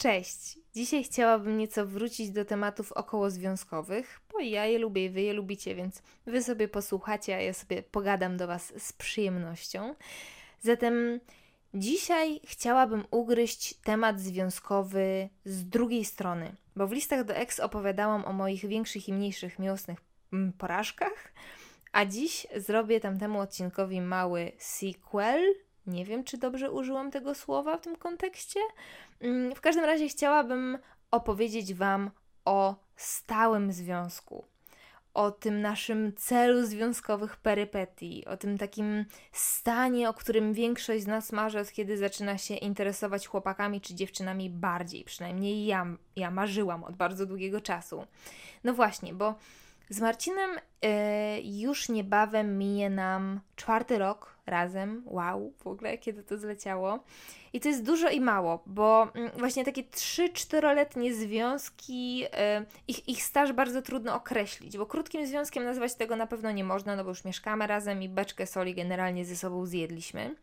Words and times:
Cześć! 0.00 0.58
Dzisiaj 0.74 1.04
chciałabym 1.04 1.56
nieco 1.56 1.86
wrócić 1.86 2.30
do 2.30 2.44
tematów 2.44 2.92
okołozwiązkowych, 2.92 4.20
bo 4.32 4.40
ja 4.40 4.66
je 4.66 4.78
lubię 4.78 5.04
i 5.04 5.10
wy 5.10 5.20
je 5.20 5.32
lubicie, 5.32 5.74
więc 5.74 6.02
wy 6.26 6.42
sobie 6.42 6.68
posłuchacie, 6.68 7.36
a 7.36 7.40
ja 7.40 7.52
sobie 7.52 7.82
pogadam 7.82 8.36
do 8.36 8.46
was 8.46 8.72
z 8.78 8.92
przyjemnością. 8.92 9.94
Zatem 10.60 11.20
dzisiaj 11.74 12.40
chciałabym 12.44 13.04
ugryźć 13.10 13.74
temat 13.74 14.20
związkowy 14.20 15.28
z 15.44 15.68
drugiej 15.68 16.04
strony, 16.04 16.56
bo 16.76 16.86
w 16.86 16.92
listach 16.92 17.24
do 17.24 17.34
ex 17.34 17.60
opowiadałam 17.60 18.24
o 18.24 18.32
moich 18.32 18.66
większych 18.66 19.08
i 19.08 19.12
mniejszych 19.12 19.58
miłosnych 19.58 19.98
mm, 20.32 20.52
porażkach, 20.52 21.32
a 21.92 22.04
dziś 22.04 22.46
zrobię 22.56 23.00
tamtemu 23.00 23.40
odcinkowi 23.40 24.00
mały 24.00 24.52
sequel. 24.58 25.54
Nie 25.86 26.04
wiem, 26.04 26.24
czy 26.24 26.38
dobrze 26.38 26.70
użyłam 26.70 27.10
tego 27.10 27.34
słowa 27.34 27.76
w 27.76 27.80
tym 27.80 27.96
kontekście. 27.96 28.60
Mm, 29.20 29.54
w 29.54 29.60
każdym 29.60 29.84
razie 29.84 30.08
chciałabym 30.08 30.78
opowiedzieć 31.10 31.74
Wam 31.74 32.10
o 32.44 32.74
stałym 32.96 33.72
związku, 33.72 34.44
o 35.14 35.30
tym 35.30 35.60
naszym 35.60 36.12
celu 36.16 36.66
związkowych 36.66 37.36
perypetii, 37.36 38.24
o 38.26 38.36
tym 38.36 38.58
takim 38.58 39.04
stanie, 39.32 40.08
o 40.08 40.14
którym 40.14 40.52
większość 40.52 41.02
z 41.04 41.06
nas 41.06 41.32
marzy, 41.32 41.60
od 41.60 41.72
kiedy 41.72 41.98
zaczyna 41.98 42.38
się 42.38 42.54
interesować 42.54 43.26
chłopakami 43.26 43.80
czy 43.80 43.94
dziewczynami 43.94 44.50
bardziej. 44.50 45.04
Przynajmniej 45.04 45.66
ja, 45.66 45.86
ja 46.16 46.30
marzyłam 46.30 46.84
od 46.84 46.96
bardzo 46.96 47.26
długiego 47.26 47.60
czasu. 47.60 48.06
No 48.64 48.74
właśnie, 48.74 49.14
bo 49.14 49.34
z 49.90 50.00
Marcinem 50.00 50.50
y, 50.56 50.58
już 51.42 51.88
niebawem 51.88 52.58
minie 52.58 52.90
nam 52.90 53.40
czwarty 53.56 53.98
rok 53.98 54.36
razem. 54.46 55.02
Wow, 55.06 55.52
w 55.58 55.66
ogóle 55.66 55.98
kiedy 55.98 56.22
to 56.22 56.38
zleciało. 56.38 57.04
I 57.52 57.60
to 57.60 57.68
jest 57.68 57.84
dużo 57.84 58.08
i 58.08 58.20
mało, 58.20 58.62
bo 58.66 59.08
mm, 59.14 59.30
właśnie 59.38 59.64
takie 59.64 59.82
3-4-letnie 59.82 61.14
związki, 61.14 62.24
y, 62.24 62.28
ich, 62.88 63.08
ich 63.08 63.22
staż 63.22 63.52
bardzo 63.52 63.82
trudno 63.82 64.14
określić, 64.14 64.78
bo 64.78 64.86
krótkim 64.86 65.26
związkiem 65.26 65.64
nazwać 65.64 65.94
tego 65.94 66.16
na 66.16 66.26
pewno 66.26 66.52
nie 66.52 66.64
można, 66.64 66.96
no 66.96 67.04
bo 67.04 67.10
już 67.10 67.24
mieszkamy 67.24 67.66
razem 67.66 68.02
i 68.02 68.08
beczkę 68.08 68.46
soli 68.46 68.74
generalnie 68.74 69.24
ze 69.24 69.36
sobą 69.36 69.66
zjedliśmy. 69.66 70.34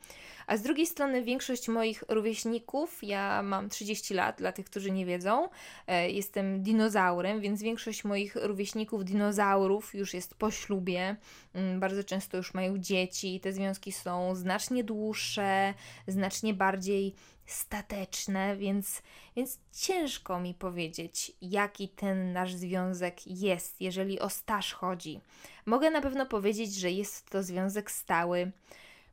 A 0.47 0.57
z 0.57 0.61
drugiej 0.61 0.85
strony 0.85 1.23
większość 1.23 1.67
moich 1.67 2.03
rówieśników, 2.07 3.03
ja 3.03 3.43
mam 3.43 3.69
30 3.69 4.13
lat, 4.13 4.37
dla 4.37 4.51
tych, 4.51 4.65
którzy 4.65 4.91
nie 4.91 5.05
wiedzą, 5.05 5.49
e, 5.87 6.11
jestem 6.11 6.63
dinozaurem, 6.63 7.41
więc 7.41 7.61
większość 7.61 8.03
moich 8.03 8.35
rówieśników 8.35 9.05
dinozaurów 9.05 9.95
już 9.95 10.13
jest 10.13 10.35
po 10.35 10.51
ślubie, 10.51 11.15
mm, 11.53 11.79
bardzo 11.79 12.03
często 12.03 12.37
już 12.37 12.53
mają 12.53 12.77
dzieci, 12.77 13.39
te 13.39 13.53
związki 13.53 13.91
są 13.91 14.35
znacznie 14.35 14.83
dłuższe, 14.83 15.73
znacznie 16.07 16.53
bardziej 16.53 17.15
stateczne, 17.45 18.57
więc, 18.57 19.01
więc 19.35 19.59
ciężko 19.71 20.39
mi 20.39 20.53
powiedzieć, 20.53 21.31
jaki 21.41 21.89
ten 21.89 22.33
nasz 22.33 22.53
związek 22.53 23.27
jest, 23.27 23.81
jeżeli 23.81 24.19
o 24.19 24.29
staż 24.29 24.73
chodzi. 24.73 25.21
Mogę 25.65 25.91
na 25.91 26.01
pewno 26.01 26.25
powiedzieć, 26.25 26.75
że 26.75 26.91
jest 26.91 27.29
to 27.29 27.43
związek 27.43 27.91
stały, 27.91 28.51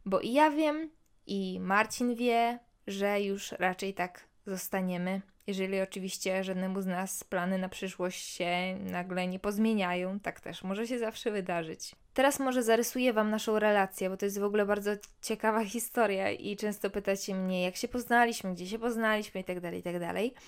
bo 0.06 0.20
i 0.20 0.32
ja 0.32 0.50
wiem, 0.50 0.90
i 1.26 1.60
Marcin 1.60 2.14
wie, 2.14 2.58
że 2.86 3.20
już 3.20 3.52
raczej 3.52 3.94
tak 3.94 4.26
zostaniemy, 4.46 5.22
jeżeli 5.46 5.80
oczywiście 5.80 6.44
żadnemu 6.44 6.80
z 6.82 6.86
nas 6.86 7.24
plany 7.24 7.58
na 7.58 7.68
przyszłość 7.68 8.26
się 8.26 8.76
nagle 8.80 9.26
nie 9.26 9.38
pozmieniają, 9.38 10.20
tak 10.20 10.40
też 10.40 10.64
może 10.64 10.86
się 10.86 10.98
zawsze 10.98 11.30
wydarzyć. 11.30 11.94
Teraz 12.14 12.40
może 12.40 12.62
zarysuję 12.62 13.12
Wam 13.12 13.30
naszą 13.30 13.58
relację, 13.58 14.10
bo 14.10 14.16
to 14.16 14.24
jest 14.24 14.38
w 14.38 14.44
ogóle 14.44 14.66
bardzo 14.66 14.90
ciekawa 15.22 15.64
historia 15.74 16.30
i 16.30 16.56
często 16.56 16.90
pytacie 16.90 17.34
mnie, 17.34 17.62
jak 17.62 17.76
się 17.76 17.88
poznaliśmy, 17.88 18.54
gdzie 18.54 18.66
się 18.66 18.78
poznaliśmy 18.78 19.40
itd., 19.40 19.60
tak 19.60 19.74
itd. 19.74 20.12
Tak 20.14 20.42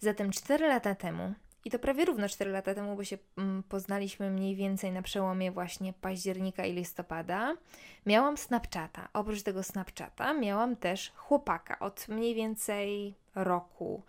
Zatem 0.00 0.30
4 0.30 0.68
lata 0.68 0.94
temu 0.94 1.34
i 1.66 1.70
to 1.70 1.78
prawie 1.78 2.04
równo 2.04 2.28
4 2.28 2.50
lata 2.50 2.74
temu, 2.74 2.96
bo 2.96 3.04
się 3.04 3.18
mm, 3.38 3.62
poznaliśmy 3.62 4.30
mniej 4.30 4.56
więcej 4.56 4.92
na 4.92 5.02
przełomie 5.02 5.52
właśnie 5.52 5.92
października 5.92 6.64
i 6.64 6.72
listopada. 6.72 7.56
Miałam 8.06 8.36
Snapchata. 8.36 9.08
Oprócz 9.12 9.42
tego 9.42 9.62
Snapchata 9.62 10.34
miałam 10.34 10.76
też 10.76 11.12
chłopaka 11.16 11.78
od 11.78 12.08
mniej 12.08 12.34
więcej 12.34 13.14
roku. 13.34 14.02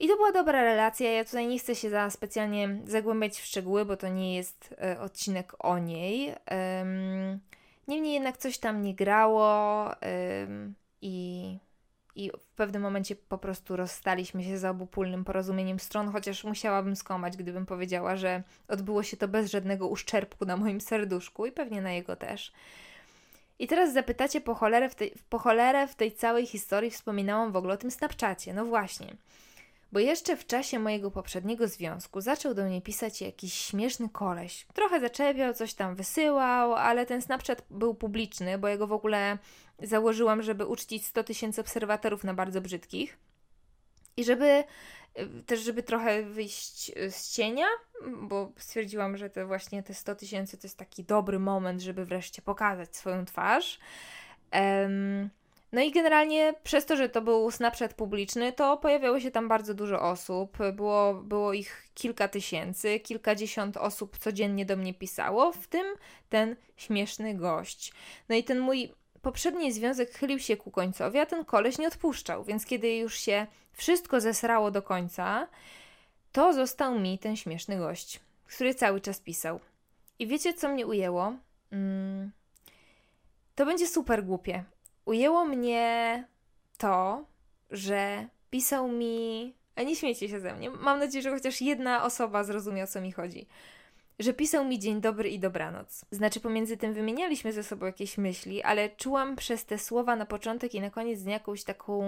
I 0.00 0.08
to 0.08 0.16
była 0.16 0.32
dobra 0.32 0.62
relacja. 0.62 1.10
Ja 1.10 1.24
tutaj 1.24 1.46
nie 1.46 1.58
chcę 1.58 1.74
się 1.74 1.90
za 1.90 2.10
specjalnie 2.10 2.78
zagłębiać 2.86 3.40
w 3.40 3.44
szczegóły, 3.44 3.84
bo 3.84 3.96
to 3.96 4.08
nie 4.08 4.36
jest 4.36 4.74
e, 4.82 5.00
odcinek 5.00 5.54
o 5.58 5.78
niej. 5.78 6.28
Um, 6.28 7.40
niemniej 7.88 8.14
jednak 8.14 8.36
coś 8.36 8.58
tam 8.58 8.82
nie 8.82 8.94
grało 8.94 9.84
um, 9.84 10.74
i 11.02 11.58
i 12.16 12.30
w 12.30 12.54
pewnym 12.56 12.82
momencie 12.82 13.16
po 13.16 13.38
prostu 13.38 13.76
rozstaliśmy 13.76 14.44
się 14.44 14.58
za 14.58 14.70
obopólnym 14.70 15.24
porozumieniem 15.24 15.78
stron, 15.78 16.12
chociaż 16.12 16.44
musiałabym 16.44 16.96
skomać, 16.96 17.36
gdybym 17.36 17.66
powiedziała, 17.66 18.16
że 18.16 18.42
odbyło 18.68 19.02
się 19.02 19.16
to 19.16 19.28
bez 19.28 19.50
żadnego 19.50 19.88
uszczerbku 19.88 20.44
na 20.44 20.56
moim 20.56 20.80
serduszku 20.80 21.46
i 21.46 21.52
pewnie 21.52 21.82
na 21.82 21.92
jego 21.92 22.16
też. 22.16 22.52
I 23.58 23.66
teraz 23.66 23.92
zapytacie 23.92 24.40
po 24.40 24.54
cholerę, 24.54 24.88
w 24.88 24.94
tej, 24.94 25.14
po 25.28 25.38
cholerę 25.38 25.86
w 25.86 25.94
tej 25.94 26.12
całej 26.12 26.46
historii 26.46 26.90
wspominałam 26.90 27.52
w 27.52 27.56
ogóle 27.56 27.74
o 27.74 27.76
tym 27.76 27.90
Snapchacie. 27.90 28.54
No 28.54 28.64
właśnie. 28.64 29.16
Bo 29.94 30.00
jeszcze 30.00 30.36
w 30.36 30.46
czasie 30.46 30.78
mojego 30.78 31.10
poprzedniego 31.10 31.68
związku 31.68 32.20
zaczął 32.20 32.54
do 32.54 32.64
mnie 32.64 32.82
pisać 32.82 33.20
jakiś 33.20 33.54
śmieszny 33.54 34.08
koleś. 34.08 34.66
Trochę 34.74 35.00
zaczepiał, 35.00 35.54
coś 35.54 35.74
tam 35.74 35.94
wysyłał, 35.94 36.74
ale 36.74 37.06
ten 37.06 37.22
Snapchat 37.22 37.62
był 37.70 37.94
publiczny, 37.94 38.58
bo 38.58 38.68
ja 38.68 38.76
go 38.76 38.86
w 38.86 38.92
ogóle 38.92 39.38
założyłam, 39.82 40.42
żeby 40.42 40.66
uczcić 40.66 41.06
100 41.06 41.24
tysięcy 41.24 41.60
obserwatorów 41.60 42.24
na 42.24 42.34
bardzo 42.34 42.60
brzydkich. 42.60 43.18
I 44.16 44.24
żeby 44.24 44.64
też, 45.46 45.60
żeby 45.60 45.82
trochę 45.82 46.22
wyjść 46.22 46.92
z 47.10 47.32
cienia, 47.34 47.66
bo 48.22 48.52
stwierdziłam, 48.58 49.16
że 49.16 49.30
to 49.30 49.46
właśnie 49.46 49.82
te 49.82 49.94
100 49.94 50.14
tysięcy 50.14 50.58
to 50.58 50.66
jest 50.66 50.78
taki 50.78 51.04
dobry 51.04 51.38
moment, 51.38 51.80
żeby 51.80 52.04
wreszcie 52.04 52.42
pokazać 52.42 52.96
swoją 52.96 53.24
twarz. 53.24 53.78
Um, 54.52 55.30
no 55.74 55.80
i 55.80 55.90
generalnie 55.90 56.54
przez 56.62 56.86
to, 56.86 56.96
że 56.96 57.08
to 57.08 57.22
był 57.22 57.50
Snapchat 57.50 57.94
publiczny, 57.94 58.52
to 58.52 58.76
pojawiało 58.76 59.20
się 59.20 59.30
tam 59.30 59.48
bardzo 59.48 59.74
dużo 59.74 60.02
osób. 60.02 60.58
Było, 60.72 61.14
było 61.14 61.52
ich 61.52 61.88
kilka 61.94 62.28
tysięcy, 62.28 63.00
kilkadziesiąt 63.00 63.76
osób 63.76 64.18
codziennie 64.18 64.66
do 64.66 64.76
mnie 64.76 64.94
pisało, 64.94 65.52
w 65.52 65.66
tym 65.66 65.86
ten 66.28 66.56
śmieszny 66.76 67.34
gość. 67.34 67.92
No 68.28 68.36
i 68.36 68.44
ten 68.44 68.58
mój 68.58 68.92
poprzedni 69.22 69.72
związek 69.72 70.10
chylił 70.10 70.38
się 70.38 70.56
ku 70.56 70.70
końcowi, 70.70 71.18
a 71.18 71.26
ten 71.26 71.44
koleś 71.44 71.78
nie 71.78 71.88
odpuszczał, 71.88 72.44
więc 72.44 72.66
kiedy 72.66 72.96
już 72.96 73.18
się 73.18 73.46
wszystko 73.72 74.20
zesrało 74.20 74.70
do 74.70 74.82
końca, 74.82 75.48
to 76.32 76.52
został 76.52 76.98
mi 76.98 77.18
ten 77.18 77.36
śmieszny 77.36 77.78
gość, 77.78 78.20
który 78.46 78.74
cały 78.74 79.00
czas 79.00 79.20
pisał. 79.20 79.60
I 80.18 80.26
wiecie, 80.26 80.54
co 80.54 80.68
mnie 80.68 80.86
ujęło? 80.86 81.32
Mm, 81.72 82.30
to 83.54 83.66
będzie 83.66 83.86
super 83.86 84.24
głupie, 84.24 84.64
ujęło 85.04 85.44
mnie 85.44 86.24
to, 86.78 87.24
że 87.70 88.28
pisał 88.50 88.88
mi. 88.88 89.54
A 89.76 89.82
nie 89.82 89.96
śmiejcie 89.96 90.28
się 90.28 90.40
ze 90.40 90.54
mnie. 90.54 90.70
Mam 90.70 90.98
nadzieję, 90.98 91.22
że 91.22 91.30
chociaż 91.30 91.60
jedna 91.60 92.04
osoba 92.04 92.44
zrozumie, 92.44 92.84
o 92.84 92.86
co 92.86 93.00
mi 93.00 93.12
chodzi. 93.12 93.46
Że 94.18 94.32
pisał 94.32 94.64
mi 94.64 94.78
dzień 94.78 95.00
dobry 95.00 95.30
i 95.30 95.38
dobranoc. 95.38 96.04
Znaczy, 96.10 96.40
pomiędzy 96.40 96.76
tym 96.76 96.94
wymienialiśmy 96.94 97.52
ze 97.52 97.62
sobą 97.62 97.86
jakieś 97.86 98.18
myśli, 98.18 98.62
ale 98.62 98.88
czułam 98.88 99.36
przez 99.36 99.64
te 99.64 99.78
słowa 99.78 100.16
na 100.16 100.26
początek 100.26 100.74
i 100.74 100.80
na 100.80 100.90
koniec 100.90 101.22
dnia 101.22 101.32
jakąś 101.32 101.64
taką 101.64 102.04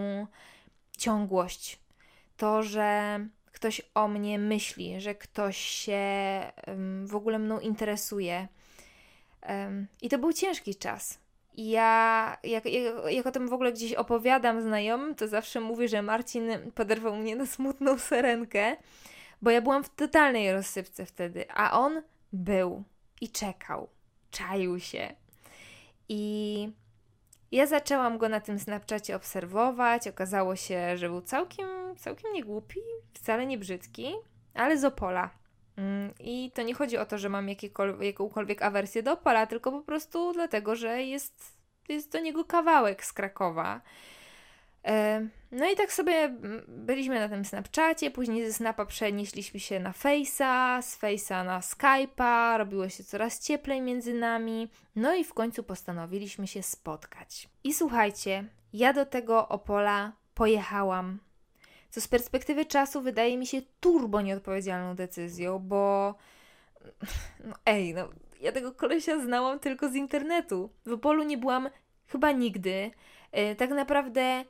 ciągłość. 0.98 1.78
To, 2.36 2.62
że 2.62 3.18
ktoś 3.52 3.82
o 3.94 4.08
mnie 4.08 4.38
myśli, 4.38 5.00
że 5.00 5.14
ktoś 5.14 5.56
się 5.56 6.02
w 7.04 7.14
ogóle 7.14 7.38
mną 7.38 7.60
interesuje. 7.60 8.48
I 10.02 10.08
to 10.08 10.18
był 10.18 10.32
ciężki 10.32 10.74
czas 10.76 11.18
ja, 11.56 12.36
jak, 12.44 12.66
jak, 12.66 12.94
jak 13.10 13.26
o 13.26 13.30
tym 13.30 13.48
w 13.48 13.52
ogóle 13.52 13.72
gdzieś 13.72 13.92
opowiadam 13.92 14.62
znajomym, 14.62 15.14
to 15.14 15.28
zawsze 15.28 15.60
mówię, 15.60 15.88
że 15.88 16.02
Marcin 16.02 16.50
poderwał 16.74 17.16
mnie 17.16 17.36
na 17.36 17.46
smutną 17.46 17.98
serenkę, 17.98 18.76
bo 19.42 19.50
ja 19.50 19.62
byłam 19.62 19.84
w 19.84 19.88
totalnej 19.88 20.52
rozsypce 20.52 21.06
wtedy, 21.06 21.50
a 21.50 21.80
on 21.80 22.02
był 22.32 22.84
i 23.20 23.28
czekał, 23.28 23.88
czaił 24.30 24.80
się. 24.80 25.14
I 26.08 26.72
ja 27.52 27.66
zaczęłam 27.66 28.18
go 28.18 28.28
na 28.28 28.40
tym 28.40 28.58
Snapchacie 28.58 29.16
obserwować. 29.16 30.08
Okazało 30.08 30.56
się, 30.56 30.96
że 30.96 31.08
był 31.08 31.20
całkiem, 31.20 31.68
całkiem 31.98 32.32
nie 32.32 32.44
głupi, 32.44 32.80
wcale 33.12 33.46
nie 33.46 33.58
brzydki, 33.58 34.14
ale 34.54 34.78
z 34.78 34.84
Opola. 34.84 35.30
Mm, 35.76 36.14
I 36.20 36.50
to 36.54 36.62
nie 36.62 36.74
chodzi 36.74 36.98
o 36.98 37.06
to, 37.06 37.18
że 37.18 37.28
mam 37.28 37.48
jakąkolwiek 38.00 38.62
awersję 38.62 39.02
do 39.02 39.12
Opola, 39.12 39.46
tylko 39.46 39.72
po 39.72 39.82
prostu 39.82 40.32
dlatego, 40.32 40.76
że 40.76 41.02
jest, 41.02 41.56
jest 41.88 42.12
do 42.12 42.20
niego 42.20 42.44
kawałek 42.44 43.04
z 43.04 43.12
Krakowa. 43.12 43.80
E, 44.86 45.28
no 45.52 45.70
i 45.70 45.76
tak 45.76 45.92
sobie 45.92 46.36
byliśmy 46.68 47.20
na 47.20 47.28
tym 47.28 47.44
Snapchacie, 47.44 48.10
później 48.10 48.46
ze 48.46 48.52
Snapa 48.52 48.86
przenieśliśmy 48.86 49.60
się 49.60 49.80
na 49.80 49.92
Face'a, 49.92 50.82
z 50.82 51.00
Face'a 51.00 51.44
na 51.44 51.60
Skype'a, 51.60 52.58
robiło 52.58 52.88
się 52.88 53.04
coraz 53.04 53.40
cieplej 53.40 53.82
między 53.82 54.14
nami, 54.14 54.70
no 54.96 55.14
i 55.14 55.24
w 55.24 55.34
końcu 55.34 55.62
postanowiliśmy 55.62 56.46
się 56.46 56.62
spotkać. 56.62 57.48
I 57.64 57.74
słuchajcie, 57.74 58.44
ja 58.72 58.92
do 58.92 59.06
tego 59.06 59.48
Opola 59.48 60.12
pojechałam 60.34 61.18
co 61.90 62.00
z 62.00 62.08
perspektywy 62.08 62.66
czasu 62.66 63.02
wydaje 63.02 63.38
mi 63.38 63.46
się 63.46 63.62
turbo 63.80 64.20
nieodpowiedzialną 64.20 64.96
decyzją, 64.96 65.58
bo 65.58 66.14
no 67.44 67.54
ej, 67.66 67.94
no 67.94 68.08
ja 68.40 68.52
tego 68.52 68.72
kolesia 68.72 69.20
znałam 69.20 69.58
tylko 69.58 69.88
z 69.88 69.94
internetu. 69.94 70.70
W 70.86 70.92
Opolu 70.92 71.22
nie 71.22 71.38
byłam 71.38 71.70
chyba 72.06 72.32
nigdy. 72.32 72.90
Yy, 73.32 73.56
tak 73.56 73.70
naprawdę 73.70 74.44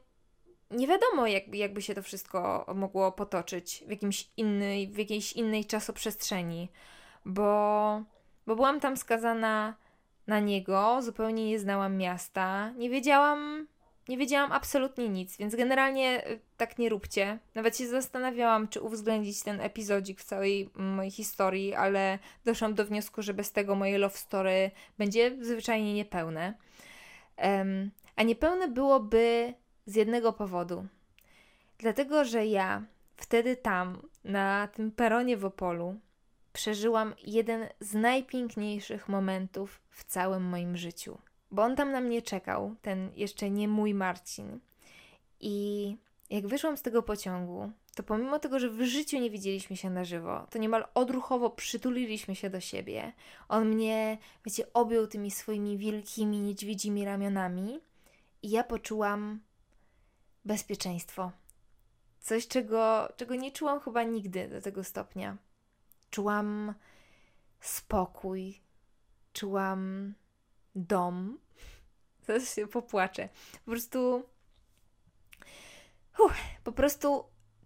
nie 0.70 0.86
wiadomo, 0.86 1.26
jak, 1.26 1.54
jakby 1.54 1.82
się 1.82 1.94
to 1.94 2.02
wszystko 2.02 2.66
mogło 2.74 3.12
potoczyć 3.12 3.84
w, 3.86 3.90
jakimś 3.90 4.30
innej, 4.36 4.88
w 4.88 4.98
jakiejś 4.98 5.32
innej 5.32 5.64
czasoprzestrzeni, 5.64 6.68
bo, 7.24 8.02
bo 8.46 8.56
byłam 8.56 8.80
tam 8.80 8.96
skazana 8.96 9.74
na 10.26 10.40
niego, 10.40 11.02
zupełnie 11.02 11.46
nie 11.46 11.58
znałam 11.58 11.96
miasta, 11.96 12.70
nie 12.70 12.90
wiedziałam, 12.90 13.66
nie 14.08 14.18
wiedziałam 14.18 14.52
absolutnie 14.52 15.08
nic, 15.08 15.36
więc 15.36 15.54
generalnie 15.54 16.28
y, 16.28 16.40
tak 16.56 16.78
nie 16.78 16.88
róbcie. 16.88 17.38
Nawet 17.54 17.76
się 17.76 17.88
zastanawiałam, 17.88 18.68
czy 18.68 18.80
uwzględnić 18.80 19.42
ten 19.42 19.60
epizodzik 19.60 20.20
w 20.20 20.24
całej 20.24 20.70
mojej 20.74 21.10
historii, 21.10 21.74
ale 21.74 22.18
doszłam 22.44 22.74
do 22.74 22.84
wniosku, 22.84 23.22
że 23.22 23.34
bez 23.34 23.52
tego 23.52 23.74
moje 23.74 23.98
love 23.98 24.16
story 24.16 24.70
będzie 24.98 25.36
zwyczajnie 25.40 25.94
niepełne. 25.94 26.54
Um, 27.38 27.90
a 28.16 28.22
niepełne 28.22 28.68
byłoby 28.68 29.54
z 29.86 29.94
jednego 29.94 30.32
powodu. 30.32 30.86
Dlatego, 31.78 32.24
że 32.24 32.46
ja 32.46 32.82
wtedy 33.16 33.56
tam, 33.56 34.02
na 34.24 34.68
tym 34.68 34.90
peronie 34.90 35.36
w 35.36 35.44
Opolu, 35.44 36.00
przeżyłam 36.52 37.14
jeden 37.24 37.68
z 37.80 37.94
najpiękniejszych 37.94 39.08
momentów 39.08 39.80
w 39.90 40.04
całym 40.04 40.42
moim 40.42 40.76
życiu. 40.76 41.18
Bo 41.56 41.62
on 41.62 41.76
tam 41.76 41.92
na 41.92 42.00
mnie 42.00 42.22
czekał, 42.22 42.74
ten 42.82 43.10
jeszcze 43.14 43.50
nie 43.50 43.68
mój 43.68 43.94
Marcin. 43.94 44.60
I 45.40 45.96
jak 46.30 46.46
wyszłam 46.46 46.76
z 46.76 46.82
tego 46.82 47.02
pociągu, 47.02 47.72
to 47.94 48.02
pomimo 48.02 48.38
tego, 48.38 48.58
że 48.58 48.70
w 48.70 48.82
życiu 48.82 49.18
nie 49.18 49.30
widzieliśmy 49.30 49.76
się 49.76 49.90
na 49.90 50.04
żywo, 50.04 50.46
to 50.50 50.58
niemal 50.58 50.84
odruchowo 50.94 51.50
przytuliliśmy 51.50 52.34
się 52.34 52.50
do 52.50 52.60
siebie. 52.60 53.12
On 53.48 53.68
mnie, 53.68 54.18
wiecie, 54.44 54.72
objął 54.72 55.06
tymi 55.06 55.30
swoimi 55.30 55.78
wielkimi, 55.78 56.40
niedźwiedzimi 56.40 57.04
ramionami 57.04 57.80
i 58.42 58.50
ja 58.50 58.64
poczułam 58.64 59.40
bezpieczeństwo. 60.44 61.32
Coś, 62.20 62.48
czego, 62.48 63.08
czego 63.16 63.34
nie 63.34 63.52
czułam 63.52 63.80
chyba 63.80 64.02
nigdy 64.02 64.48
do 64.48 64.60
tego 64.60 64.84
stopnia. 64.84 65.36
Czułam 66.10 66.74
spokój, 67.60 68.60
czułam 69.32 70.14
dom. 70.74 71.45
Zaraz 72.26 72.54
się 72.54 72.66
popłaczę. 72.66 73.28
Po 73.64 73.70
prostu. 73.70 74.22
Uff, 76.18 76.36
po 76.64 76.72
prostu 76.72 77.24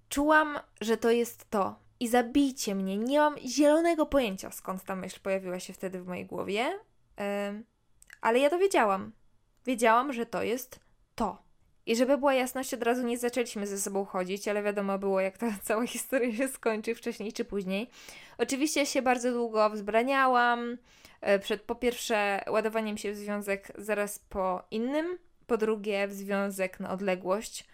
czułam, 0.09 0.59
że 0.81 0.97
to 0.97 1.11
jest 1.11 1.51
to. 1.51 1.79
I 2.01 2.09
zabijcie 2.09 2.75
mnie. 2.75 2.99
Nie 2.99 3.19
mam 3.19 3.37
zielonego 3.39 4.07
pojęcia, 4.07 4.51
skąd 4.51 4.85
ta 4.85 4.97
myśl 4.97 5.21
pojawiła 5.23 5.61
się 5.61 5.73
wtedy 5.73 6.01
w 6.01 6.07
mojej 6.07 6.27
głowie. 6.27 6.79
Yy, 7.19 7.25
ale 8.21 8.39
ja 8.39 8.51
to 8.51 8.59
wiedziałam. 8.59 9.13
Wiedziałam, 9.67 10.13
że 10.13 10.27
to 10.27 10.43
jest 10.43 10.81
to. 11.15 11.50
I 11.91 11.97
żeby 11.97 12.19
była 12.19 12.35
jasność, 12.35 12.75
od 12.75 12.83
razu 12.83 13.07
nie 13.07 13.19
zaczęliśmy 13.19 13.67
ze 13.67 13.79
sobą 13.79 14.05
chodzić, 14.05 14.49
ale 14.49 14.63
wiadomo 14.63 14.99
było, 14.99 15.21
jak 15.21 15.39
ta 15.39 15.47
cała 15.63 15.87
historia 15.87 16.37
się 16.37 16.49
skończy 16.49 16.95
wcześniej 16.95 17.33
czy 17.33 17.45
później. 17.45 17.91
Oczywiście 18.39 18.87
się 18.87 19.03
bardzo 19.03 19.33
długo 19.33 19.71
wzbraniałam. 19.71 20.79
E, 21.21 21.39
przed 21.39 21.63
po 21.63 21.75
pierwsze 21.75 22.41
ładowaniem 22.49 22.99
się 22.99 23.13
w 23.13 23.17
związek 23.17 23.73
zaraz 23.79 24.19
po 24.19 24.63
innym, 24.71 25.19
po 25.47 25.57
drugie 25.57 26.09
w 26.09 26.13
związek 26.13 26.81
na 26.81 26.91
odległość. 26.91 27.65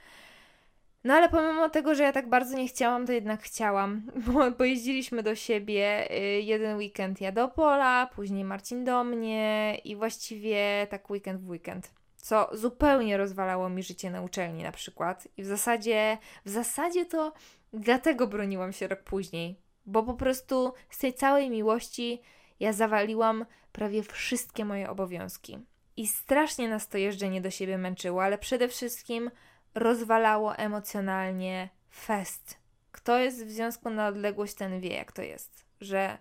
No 1.05 1.15
ale 1.15 1.29
pomimo 1.29 1.69
tego, 1.69 1.95
że 1.95 2.03
ja 2.03 2.13
tak 2.13 2.29
bardzo 2.29 2.57
nie 2.57 2.69
chciałam, 2.69 3.07
to 3.07 3.13
jednak 3.13 3.43
chciałam, 3.43 4.03
bo 4.27 4.53
pojeździliśmy 4.53 5.23
do 5.23 5.35
siebie 5.35 6.11
y, 6.11 6.41
jeden 6.41 6.77
weekend 6.77 7.21
ja 7.21 7.33
do 7.33 7.49
Pola, 7.49 8.11
później 8.15 8.45
Marcin 8.45 8.85
do 8.85 9.05
mnie 9.05 9.79
i 9.85 9.97
właściwie 9.97 10.87
tak 10.91 11.11
weekend 11.11 11.41
w 11.41 11.49
weekend 11.49 11.91
co 12.27 12.51
zupełnie 12.53 13.17
rozwalało 13.17 13.69
mi 13.69 13.83
życie 13.83 14.11
na 14.11 14.23
uczelni 14.23 14.63
na 14.63 14.73
przykład. 14.73 15.29
I 15.37 15.43
w 15.43 15.47
zasadzie, 15.47 16.19
w 16.45 16.51
zasadzie 16.51 17.07
to 17.07 17.33
dlatego 17.73 18.27
broniłam 18.27 18.73
się 18.73 18.89
rok 18.89 19.03
później, 19.03 19.61
bo 19.85 20.03
po 20.03 20.15
prostu 20.15 20.73
z 20.91 20.99
tej 20.99 21.15
całej 21.15 21.51
miłości 21.51 22.23
ja 22.61 22.73
zawaliłam 22.73 23.47
prawie 23.73 24.03
wszystkie 24.03 24.65
moje 24.65 24.91
obowiązki. 24.91 25.59
I 25.97 26.07
strasznie 26.07 26.69
nas 26.69 26.89
to 26.89 26.99
jeżdżenie 26.99 27.41
do 27.41 27.51
siebie 27.51 27.79
męczyło, 27.79 28.23
ale 28.23 28.39
przede 28.39 28.69
wszystkim 28.69 29.31
rozwalało 29.75 30.57
emocjonalnie 30.57 31.69
fest. 31.91 32.59
Kto 32.93 33.19
jest 33.19 33.45
w 33.45 33.51
związku 33.51 33.91
na 33.91 34.09
odległość, 34.09 34.55
ten 34.55 34.81
wie, 34.81 34.95
jak 34.95 35.13
to 35.13 35.23
jest. 35.23 35.65
Że 35.81 36.19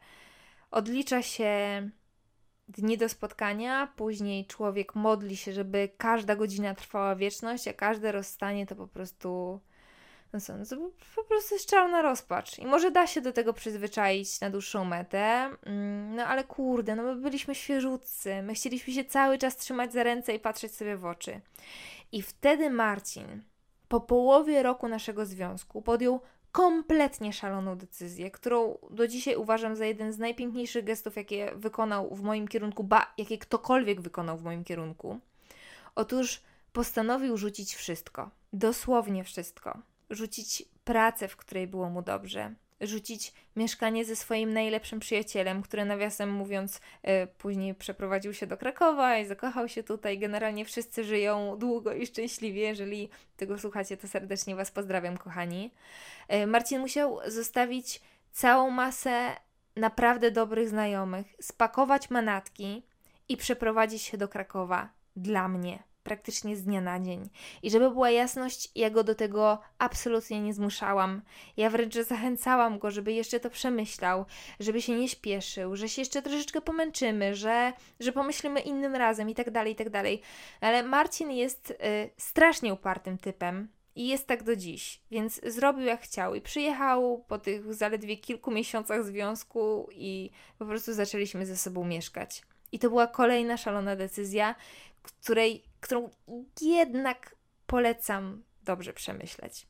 odlicza 0.72 1.22
się 1.22 1.90
dni 2.68 2.98
do 2.98 3.10
spotkania, 3.10 3.94
później 3.96 4.46
człowiek 4.46 4.96
modli 4.96 5.38
się, 5.38 5.54
żeby 5.54 5.90
każda 5.98 6.36
godzina 6.36 6.76
trwała 6.76 7.16
wieczność, 7.16 7.68
a 7.68 7.74
każde 7.74 8.12
rozstanie 8.12 8.66
to 8.66 8.76
po 8.76 8.88
prostu. 8.88 9.60
No 10.34 10.42
co, 10.42 10.58
no 10.58 10.66
to 10.66 10.76
po 11.16 11.24
prostu 11.24 11.56
jest 11.56 11.70
czarna 11.70 12.02
rozpacz. 12.02 12.60
I 12.60 12.66
może 12.66 12.92
da 12.92 13.08
się 13.08 13.22
do 13.22 13.34
tego 13.34 13.54
przyzwyczaić 13.54 14.42
na 14.42 14.50
dłuższą 14.50 14.86
metę, 14.86 15.50
mm, 15.66 16.16
no 16.16 16.26
ale 16.26 16.44
kurde, 16.44 16.96
no 16.96 17.04
my 17.04 17.16
byliśmy 17.16 17.56
świeżutcy, 17.56 18.42
my 18.42 18.54
chcieliśmy 18.54 18.94
się 18.94 19.06
cały 19.06 19.38
czas 19.38 19.58
trzymać 19.58 19.94
za 19.94 20.04
ręce 20.04 20.34
i 20.34 20.40
patrzeć 20.40 20.76
sobie 20.76 20.98
w 20.98 21.06
oczy. 21.06 21.42
I 22.12 22.22
wtedy 22.22 22.70
Marcin, 22.70 23.44
po 23.88 24.02
połowie 24.02 24.64
roku 24.64 24.88
naszego 24.88 25.26
związku, 25.26 25.82
podjął 25.82 26.22
kompletnie 26.56 27.34
szaloną 27.34 27.78
decyzję, 27.78 28.32
którą 28.32 28.78
do 28.90 29.08
dzisiaj 29.08 29.36
uważam 29.36 29.76
za 29.76 29.86
jeden 29.86 30.14
z 30.14 30.18
najpiękniejszych 30.18 30.86
gestów, 30.86 31.16
jakie 31.16 31.52
wykonał 31.56 32.16
w 32.16 32.22
moim 32.22 32.48
kierunku, 32.48 32.84
ba, 32.84 33.14
jakie 33.18 33.38
ktokolwiek 33.38 34.02
wykonał 34.02 34.38
w 34.38 34.44
moim 34.44 34.64
kierunku. 34.64 35.20
Otóż 35.96 36.42
postanowił 36.74 37.38
rzucić 37.38 37.76
wszystko, 37.76 38.30
dosłownie 38.54 39.24
wszystko. 39.24 39.78
Rzucić 40.10 40.64
pracę, 40.84 41.28
w 41.28 41.36
której 41.36 41.68
było 41.68 41.90
mu 41.90 42.02
dobrze, 42.02 42.56
rzucić 42.82 43.34
mieszkanie 43.56 44.06
ze 44.06 44.16
swoim 44.16 44.54
najlepszym 44.54 45.00
przyjacielem, 45.00 45.62
który 45.62 45.86
nawiasem 45.86 46.32
mówiąc 46.32 46.82
e, 47.04 47.28
później 47.28 47.76
przeprowadził 47.76 48.34
się 48.34 48.48
do 48.48 48.58
Krakowa 48.58 49.18
i 49.18 49.26
zakochał 49.26 49.68
się 49.70 49.84
tutaj. 49.84 50.20
Generalnie 50.20 50.66
wszyscy 50.66 51.04
żyją 51.04 51.58
długo 51.58 51.94
i 51.94 52.08
szczęśliwie. 52.08 52.62
Jeżeli 52.62 53.10
tego 53.38 53.60
słuchacie, 53.60 53.98
to 53.98 54.08
serdecznie 54.08 54.56
Was 54.56 54.72
pozdrawiam, 54.72 55.18
kochani. 55.18 55.72
E, 56.28 56.48
Marcin 56.48 56.80
musiał 56.80 57.20
zostawić 57.28 58.02
całą 58.32 58.70
masę 58.70 59.36
naprawdę 59.76 60.32
dobrych 60.32 60.70
znajomych, 60.70 61.36
spakować 61.42 62.10
manatki 62.10 62.84
i 63.30 63.38
przeprowadzić 63.38 64.02
się 64.02 64.18
do 64.18 64.28
Krakowa 64.28 64.90
dla 65.16 65.48
mnie 65.48 65.95
praktycznie 66.06 66.56
z 66.56 66.64
dnia 66.64 66.82
na 66.82 67.00
dzień. 67.00 67.30
I 67.64 67.72
żeby 67.72 67.90
była 67.90 68.10
jasność, 68.10 68.72
ja 68.76 68.90
go 68.90 69.04
do 69.04 69.16
tego 69.16 69.62
absolutnie 69.78 70.42
nie 70.42 70.54
zmuszałam. 70.54 71.22
Ja 71.58 71.70
wręcz 71.70 71.96
zachęcałam 71.96 72.80
go, 72.80 72.92
żeby 72.92 73.14
jeszcze 73.14 73.40
to 73.40 73.50
przemyślał, 73.50 74.26
żeby 74.60 74.82
się 74.82 75.00
nie 75.00 75.10
śpieszył, 75.10 75.76
że 75.76 75.90
się 75.90 76.02
jeszcze 76.02 76.22
troszeczkę 76.22 76.62
pomęczymy, 76.62 77.36
że, 77.36 77.74
że 78.00 78.12
pomyślimy 78.12 78.60
innym 78.60 78.96
razem 78.96 79.30
i 79.30 79.36
tak 79.36 79.52
dalej, 79.52 79.74
i 79.74 79.76
tak 79.76 79.90
dalej. 79.90 80.22
Ale 80.62 80.84
Marcin 80.84 81.32
jest 81.32 81.72
y, 81.72 81.76
strasznie 82.18 82.74
upartym 82.74 83.18
typem. 83.18 83.68
I 83.98 84.08
jest 84.08 84.28
tak 84.28 84.44
do 84.44 84.56
dziś, 84.56 85.02
więc 85.12 85.42
zrobił 85.44 85.86
jak 85.86 86.02
chciał 86.02 86.36
i 86.36 86.42
przyjechał 86.42 87.26
po 87.28 87.40
tych 87.40 87.74
zaledwie 87.74 88.18
kilku 88.18 88.52
miesiącach 88.52 89.04
związku 89.04 89.90
i 89.92 90.30
po 90.58 90.66
prostu 90.66 90.94
zaczęliśmy 90.94 91.46
ze 91.46 91.58
sobą 91.58 91.86
mieszkać. 91.86 92.42
I 92.72 92.80
to 92.80 92.90
była 92.90 93.08
kolejna 93.08 93.58
szalona 93.58 93.96
decyzja, 93.96 94.56
której 95.06 95.64
którą 95.86 96.10
jednak 96.62 97.36
polecam 97.68 98.44
dobrze 98.64 98.94
przemyśleć. 98.94 99.68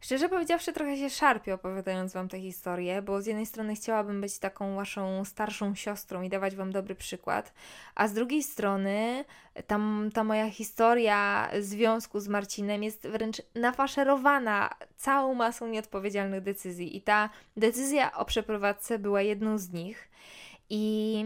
Szczerze 0.00 0.28
powiedziawszy, 0.28 0.72
trochę 0.72 0.96
się 0.96 1.10
szarpię 1.10 1.54
opowiadając 1.54 2.12
Wam 2.12 2.28
tę 2.28 2.40
historię, 2.40 3.02
bo 3.02 3.22
z 3.22 3.26
jednej 3.26 3.46
strony 3.46 3.74
chciałabym 3.74 4.20
być 4.20 4.38
taką 4.38 4.76
Waszą 4.76 5.24
starszą 5.24 5.74
siostrą 5.74 6.22
i 6.22 6.28
dawać 6.28 6.56
Wam 6.56 6.72
dobry 6.72 6.94
przykład, 6.94 7.52
a 7.94 8.08
z 8.08 8.12
drugiej 8.12 8.42
strony 8.42 9.24
tam, 9.66 10.10
ta 10.14 10.24
moja 10.24 10.50
historia 10.50 11.50
związku 11.60 12.20
z 12.20 12.28
Marcinem 12.28 12.82
jest 12.82 13.08
wręcz 13.08 13.42
nafaszerowana 13.54 14.70
całą 14.96 15.34
masą 15.34 15.68
nieodpowiedzialnych 15.68 16.42
decyzji 16.42 16.96
i 16.96 17.02
ta 17.02 17.30
decyzja 17.56 18.12
o 18.12 18.24
przeprowadzce 18.24 18.98
była 18.98 19.22
jedną 19.22 19.58
z 19.58 19.70
nich. 19.70 20.10
I 20.70 21.24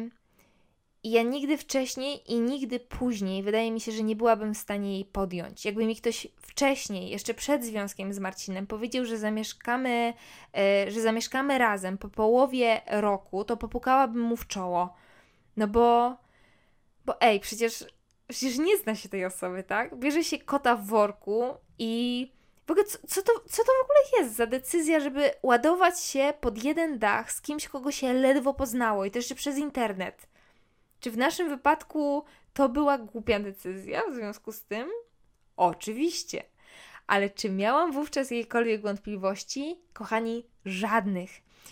i 1.06 1.10
ja 1.10 1.22
nigdy 1.22 1.56
wcześniej 1.56 2.32
i 2.32 2.40
nigdy 2.40 2.80
później, 2.80 3.42
wydaje 3.42 3.70
mi 3.70 3.80
się, 3.80 3.92
że 3.92 4.02
nie 4.02 4.16
byłabym 4.16 4.54
w 4.54 4.58
stanie 4.58 4.92
jej 4.92 5.04
podjąć. 5.04 5.64
Jakby 5.64 5.86
mi 5.86 5.96
ktoś 5.96 6.26
wcześniej, 6.38 7.10
jeszcze 7.10 7.34
przed 7.34 7.64
związkiem 7.64 8.12
z 8.12 8.18
Marcinem, 8.18 8.66
powiedział, 8.66 9.04
że 9.04 9.18
zamieszkamy, 9.18 10.14
yy, 10.54 10.90
że 10.90 11.00
zamieszkamy 11.00 11.58
razem 11.58 11.98
po 11.98 12.08
połowie 12.08 12.80
roku, 12.86 13.44
to 13.44 13.56
popukałabym 13.56 14.22
mu 14.22 14.36
w 14.36 14.46
czoło. 14.46 14.94
No 15.56 15.68
bo, 15.68 16.16
bo 17.04 17.20
ej, 17.20 17.40
przecież, 17.40 17.84
przecież 18.28 18.58
nie 18.58 18.76
zna 18.76 18.94
się 18.94 19.08
tej 19.08 19.24
osoby, 19.24 19.62
tak? 19.62 19.96
Bierze 19.96 20.24
się 20.24 20.38
kota 20.38 20.76
w 20.76 20.86
worku 20.86 21.54
i 21.78 22.32
w 22.66 22.70
ogóle 22.70 22.86
co, 22.86 22.98
co, 23.06 23.22
to, 23.22 23.32
co 23.32 23.64
to 23.64 23.72
w 23.80 23.84
ogóle 23.84 24.22
jest 24.22 24.36
za 24.36 24.46
decyzja, 24.46 25.00
żeby 25.00 25.30
ładować 25.42 26.00
się 26.00 26.34
pod 26.40 26.64
jeden 26.64 26.98
dach 26.98 27.32
z 27.32 27.40
kimś, 27.40 27.68
kogo 27.68 27.92
się 27.92 28.12
ledwo 28.12 28.54
poznało 28.54 29.04
i 29.04 29.10
to 29.10 29.18
jeszcze 29.18 29.34
przez 29.34 29.58
internet? 29.58 30.35
Czy 31.06 31.10
w 31.10 31.18
naszym 31.18 31.48
wypadku 31.48 32.24
to 32.54 32.68
była 32.68 32.98
głupia 32.98 33.40
decyzja 33.40 34.02
w 34.10 34.14
związku 34.14 34.52
z 34.52 34.64
tym? 34.64 34.88
Oczywiście. 35.56 36.42
Ale 37.06 37.30
czy 37.30 37.50
miałam 37.50 37.92
wówczas 37.92 38.30
jakiekolwiek 38.30 38.82
wątpliwości? 38.82 39.80
Kochani, 39.92 40.46
żadnych. 40.64 41.30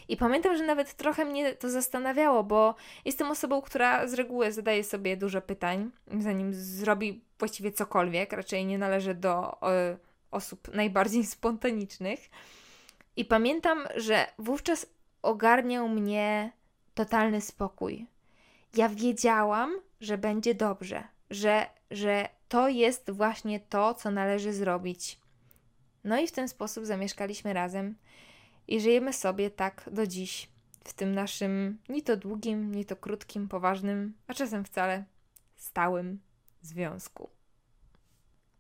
I 0.09 0.17
pamiętam, 0.17 0.57
że 0.57 0.67
nawet 0.67 0.95
trochę 0.95 1.25
mnie 1.25 1.55
to 1.55 1.71
zastanawiało, 1.71 2.45
bo 2.45 2.75
jestem 3.05 3.31
osobą, 3.31 3.62
która 3.62 4.07
z 4.09 4.14
reguły 4.14 4.53
zadaje 4.53 4.85
sobie 4.85 5.17
dużo 5.17 5.41
pytań, 5.41 5.91
zanim 6.21 6.55
zrobi 6.55 7.25
właściwie 7.38 7.73
cokolwiek. 7.73 8.33
Raczej 8.33 8.67
nie 8.67 8.79
należy 8.79 9.14
do 9.14 9.53
y, 9.53 9.97
osób 10.31 10.75
najbardziej 10.75 11.25
spontanicznych. 11.37 12.21
I 13.17 13.25
pamiętam, 13.25 13.85
że 13.97 14.26
wówczas 14.38 14.87
ogarniał 15.23 15.88
mnie 15.88 16.53
totalny 16.95 17.41
spokój. 17.41 18.13
Ja 18.76 18.88
wiedziałam, 18.88 19.81
że 20.00 20.19
będzie 20.19 20.54
dobrze, 20.54 21.04
że, 21.31 21.66
że 21.90 22.28
to 22.49 22.69
jest 22.69 23.11
właśnie 23.11 23.61
to, 23.61 23.95
co 23.95 24.11
należy 24.11 24.52
zrobić. 24.52 25.21
No 26.04 26.21
i 26.21 26.26
w 26.26 26.33
ten 26.33 26.49
sposób 26.49 26.87
zamieszkaliśmy 26.87 27.52
razem 27.52 27.95
i 28.69 28.81
żyjemy 28.81 29.12
sobie 29.12 29.50
tak 29.50 29.88
do 29.93 30.07
dziś, 30.07 30.49
w 30.85 30.93
tym 30.93 31.14
naszym 31.14 31.78
ni 31.88 32.02
to 32.02 32.16
długim, 32.16 32.75
ni 32.75 32.85
to 32.85 32.97
krótkim, 32.97 33.49
poważnym, 33.49 34.14
a 34.26 34.35
czasem 34.35 34.64
wcale 34.64 35.04
stałym 35.57 36.21
związku. 36.62 37.31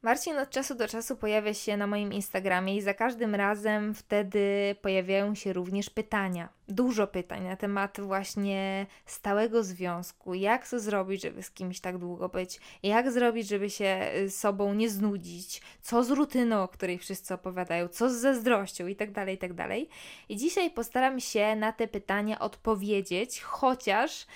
Marcin 0.04 0.38
od 0.38 0.50
czasu 0.50 0.74
do 0.74 0.88
czasu 0.88 1.16
pojawia 1.16 1.54
się 1.54 1.76
na 1.76 1.86
moim 1.86 2.12
Instagramie 2.12 2.76
i 2.76 2.80
za 2.80 2.94
każdym 2.94 3.34
razem 3.34 3.94
wtedy 3.94 4.76
pojawiają 4.82 5.34
się 5.34 5.52
również 5.52 5.90
pytania. 5.90 6.48
Dużo 6.68 7.06
pytań 7.06 7.44
na 7.44 7.56
temat 7.56 8.00
właśnie 8.00 8.86
stałego 9.06 9.62
związku. 9.62 10.34
Jak 10.34 10.68
to 10.68 10.80
zrobić, 10.80 11.22
żeby 11.22 11.42
z 11.42 11.50
kimś 11.50 11.80
tak 11.80 11.98
długo 11.98 12.28
być? 12.28 12.60
Jak 12.82 13.12
zrobić, 13.12 13.48
żeby 13.48 13.70
się 13.70 14.10
y, 14.16 14.30
sobą 14.30 14.74
nie 14.74 14.90
znudzić? 14.90 15.62
Co 15.82 16.04
z 16.04 16.10
rutyną, 16.10 16.62
o 16.62 16.68
której 16.68 16.98
wszyscy 16.98 17.34
opowiadają? 17.34 17.88
Co 17.88 18.10
z 18.10 18.12
zazdrością? 18.12 18.86
I 18.86 18.96
tak 18.96 19.12
dalej, 19.12 19.34
i 19.34 19.38
tak. 19.38 19.52
I 20.28 20.36
dzisiaj 20.36 20.70
postaram 20.70 21.20
się 21.20 21.56
na 21.56 21.72
te 21.72 21.88
pytania 21.88 22.38
odpowiedzieć, 22.38 23.40
chociaż 23.40 24.26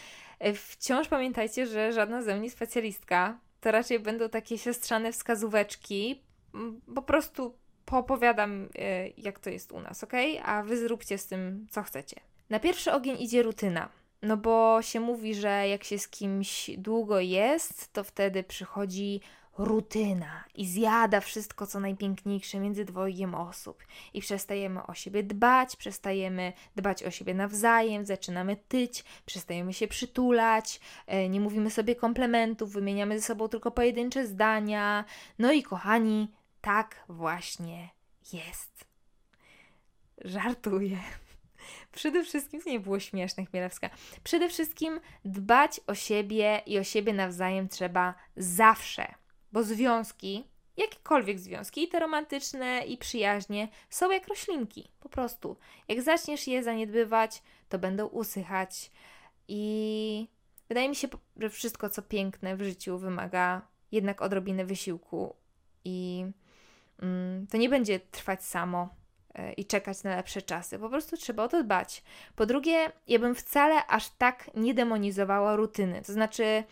y, 0.46 0.54
wciąż 0.54 1.08
pamiętajcie, 1.08 1.66
że 1.66 1.92
żadna 1.92 2.22
ze 2.22 2.37
mnie 2.37 2.50
specjalistka 2.50 3.47
to 3.60 3.70
raczej 3.70 4.00
będą 4.00 4.28
takie 4.28 4.58
siostrzane 4.58 5.12
wskazóweczki. 5.12 6.22
Mm, 6.54 6.80
po 6.94 7.02
prostu 7.02 7.54
poopowiadam, 7.84 8.68
e, 8.78 9.08
jak 9.08 9.38
to 9.38 9.50
jest 9.50 9.72
u 9.72 9.80
nas, 9.80 10.04
ok? 10.04 10.12
A 10.44 10.62
wy 10.62 10.76
zróbcie 10.76 11.18
z 11.18 11.26
tym, 11.26 11.66
co 11.70 11.82
chcecie. 11.82 12.20
Na 12.50 12.60
pierwszy 12.60 12.92
ogień 12.92 13.16
idzie 13.20 13.42
rutyna. 13.42 13.88
No 14.22 14.36
bo 14.36 14.82
się 14.82 15.00
mówi, 15.00 15.34
że 15.34 15.68
jak 15.68 15.84
się 15.84 15.98
z 15.98 16.08
kimś 16.08 16.70
długo 16.78 17.20
jest, 17.20 17.92
to 17.92 18.04
wtedy 18.04 18.42
przychodzi 18.42 19.20
rutyna 19.58 20.44
i 20.54 20.66
zjada 20.66 21.20
wszystko, 21.20 21.66
co 21.66 21.80
najpiękniejsze 21.80 22.60
między 22.60 22.84
dwojgiem 22.84 23.34
osób. 23.34 23.84
I 24.14 24.20
przestajemy 24.20 24.86
o 24.86 24.94
siebie 24.94 25.22
dbać, 25.22 25.76
przestajemy 25.76 26.52
dbać 26.76 27.02
o 27.02 27.10
siebie 27.10 27.34
nawzajem, 27.34 28.04
zaczynamy 28.04 28.56
tyć, 28.56 29.04
przestajemy 29.26 29.72
się 29.72 29.88
przytulać, 29.88 30.80
e, 31.06 31.28
nie 31.28 31.40
mówimy 31.40 31.70
sobie 31.70 31.96
komplementów, 31.96 32.72
wymieniamy 32.72 33.18
ze 33.20 33.26
sobą 33.26 33.48
tylko 33.48 33.70
pojedyncze 33.70 34.26
zdania. 34.26 35.04
No 35.38 35.52
i 35.52 35.62
kochani, 35.62 36.32
tak 36.60 37.04
właśnie 37.08 37.88
jest. 38.32 38.84
Żartuję. 40.24 40.98
Przede 41.92 42.24
wszystkim, 42.24 42.60
nie 42.66 42.80
było 42.80 43.00
śmieszne, 43.00 43.46
Chmielewska. 43.46 43.90
Przede 44.24 44.48
wszystkim 44.48 45.00
dbać 45.24 45.80
o 45.86 45.94
siebie 45.94 46.62
i 46.66 46.78
o 46.78 46.84
siebie 46.84 47.12
nawzajem 47.12 47.68
trzeba 47.68 48.14
zawsze. 48.36 49.14
Bo 49.52 49.62
związki, 49.62 50.44
jakiekolwiek 50.76 51.38
związki, 51.38 51.84
i 51.84 51.88
te 51.88 52.00
romantyczne, 52.00 52.84
i 52.86 52.98
przyjaźnie, 52.98 53.68
są 53.90 54.10
jak 54.10 54.28
roślinki, 54.28 54.90
po 55.00 55.08
prostu. 55.08 55.56
Jak 55.88 56.02
zaczniesz 56.02 56.46
je 56.46 56.62
zaniedbywać, 56.62 57.42
to 57.68 57.78
będą 57.78 58.06
usychać. 58.06 58.90
I 59.48 60.28
wydaje 60.68 60.88
mi 60.88 60.96
się, 60.96 61.08
że 61.36 61.50
wszystko, 61.50 61.90
co 61.90 62.02
piękne 62.02 62.56
w 62.56 62.62
życiu, 62.62 62.98
wymaga 62.98 63.62
jednak 63.92 64.22
odrobiny 64.22 64.64
wysiłku. 64.64 65.34
I 65.84 66.26
mm, 67.02 67.46
to 67.46 67.56
nie 67.56 67.68
będzie 67.68 68.00
trwać 68.00 68.44
samo 68.44 68.88
e, 69.34 69.52
i 69.52 69.64
czekać 69.64 70.02
na 70.02 70.16
lepsze 70.16 70.42
czasy. 70.42 70.78
Po 70.78 70.88
prostu 70.88 71.16
trzeba 71.16 71.44
o 71.44 71.48
to 71.48 71.62
dbać. 71.62 72.02
Po 72.36 72.46
drugie, 72.46 72.92
ja 73.08 73.18
bym 73.18 73.34
wcale 73.34 73.86
aż 73.86 74.10
tak 74.10 74.50
nie 74.54 74.74
demonizowała 74.74 75.56
rutyny. 75.56 76.02
To 76.02 76.12
znaczy, 76.12 76.64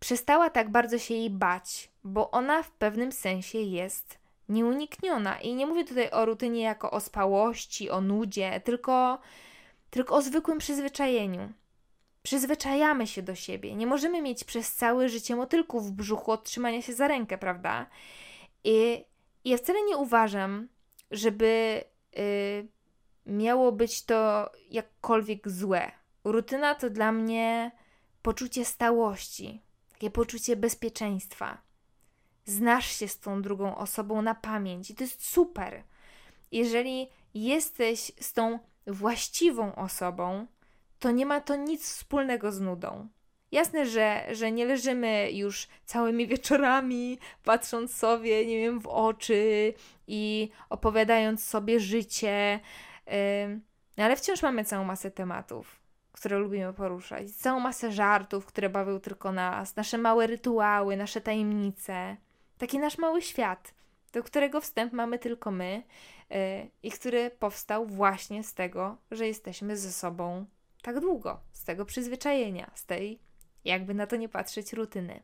przestała 0.00 0.50
tak 0.50 0.70
bardzo 0.70 0.98
się 0.98 1.14
jej 1.14 1.30
bać, 1.30 1.90
bo 2.04 2.30
ona 2.30 2.62
w 2.62 2.70
pewnym 2.70 3.12
sensie 3.12 3.58
jest 3.58 4.18
nieunikniona. 4.48 5.40
I 5.40 5.54
nie 5.54 5.66
mówię 5.66 5.84
tutaj 5.84 6.10
o 6.10 6.24
rutynie 6.24 6.62
jako 6.62 6.90
o 6.90 7.00
spałości, 7.00 7.90
o 7.90 8.00
nudzie, 8.00 8.60
tylko, 8.64 9.18
tylko 9.90 10.16
o 10.16 10.22
zwykłym 10.22 10.58
przyzwyczajeniu. 10.58 11.52
Przyzwyczajamy 12.22 13.06
się 13.06 13.22
do 13.22 13.34
siebie. 13.34 13.74
Nie 13.74 13.86
możemy 13.86 14.22
mieć 14.22 14.44
przez 14.44 14.74
całe 14.74 15.08
życie 15.08 15.36
motylków 15.36 15.86
w 15.86 15.92
brzuchu 15.92 16.32
od 16.32 16.44
trzymania 16.44 16.82
się 16.82 16.92
za 16.92 17.08
rękę, 17.08 17.38
prawda? 17.38 17.86
I 18.64 19.04
ja 19.44 19.56
wcale 19.56 19.82
nie 19.82 19.96
uważam, 19.96 20.68
żeby 21.10 21.84
y, 22.18 22.68
miało 23.26 23.72
być 23.72 24.04
to 24.04 24.50
jakkolwiek 24.70 25.48
złe. 25.50 25.92
Rutyna 26.24 26.74
to 26.74 26.90
dla 26.90 27.12
mnie 27.12 27.70
poczucie 28.22 28.64
stałości, 28.64 29.62
takie 29.98 30.10
poczucie 30.10 30.56
bezpieczeństwa. 30.56 31.58
Znasz 32.44 32.86
się 32.86 33.08
z 33.08 33.18
tą 33.18 33.42
drugą 33.42 33.76
osobą 33.76 34.22
na 34.22 34.34
pamięć 34.34 34.90
i 34.90 34.94
to 34.94 35.04
jest 35.04 35.26
super. 35.26 35.82
Jeżeli 36.52 37.08
jesteś 37.34 38.12
z 38.20 38.32
tą 38.32 38.58
właściwą 38.86 39.74
osobą, 39.74 40.46
to 40.98 41.10
nie 41.10 41.26
ma 41.26 41.40
to 41.40 41.56
nic 41.56 41.82
wspólnego 41.82 42.52
z 42.52 42.60
nudą. 42.60 43.08
Jasne, 43.52 43.86
że, 43.86 44.26
że 44.32 44.52
nie 44.52 44.66
leżymy 44.66 45.32
już 45.32 45.68
całymi 45.84 46.26
wieczorami, 46.26 47.18
patrząc 47.44 47.96
sobie, 47.96 48.46
nie 48.46 48.58
wiem, 48.58 48.80
w 48.80 48.86
oczy 48.86 49.74
i 50.06 50.50
opowiadając 50.70 51.44
sobie 51.44 51.80
życie, 51.80 52.60
yy, 53.96 54.04
ale 54.04 54.16
wciąż 54.16 54.42
mamy 54.42 54.64
całą 54.64 54.84
masę 54.84 55.10
tematów 55.10 55.77
które 56.18 56.38
lubimy 56.38 56.72
poruszać, 56.72 57.30
całą 57.30 57.60
masę 57.60 57.92
żartów, 57.92 58.46
które 58.46 58.68
bawią 58.68 59.00
tylko 59.00 59.32
nas, 59.32 59.76
nasze 59.76 59.98
małe 59.98 60.26
rytuały, 60.26 60.96
nasze 60.96 61.20
tajemnice. 61.20 62.16
Taki 62.58 62.78
nasz 62.78 62.98
mały 62.98 63.22
świat, 63.22 63.74
do 64.12 64.22
którego 64.22 64.60
wstęp 64.60 64.92
mamy 64.92 65.18
tylko 65.18 65.50
my 65.50 65.82
yy, 66.30 66.36
i 66.82 66.90
który 66.90 67.30
powstał 67.30 67.86
właśnie 67.86 68.44
z 68.44 68.54
tego, 68.54 68.96
że 69.10 69.26
jesteśmy 69.26 69.76
ze 69.76 69.92
sobą 69.92 70.46
tak 70.82 71.00
długo, 71.00 71.40
z 71.52 71.64
tego 71.64 71.84
przyzwyczajenia, 71.84 72.70
z 72.74 72.86
tej, 72.86 73.20
jakby 73.64 73.94
na 73.94 74.06
to 74.06 74.16
nie 74.16 74.28
patrzeć, 74.28 74.72
rutyny. 74.72 75.22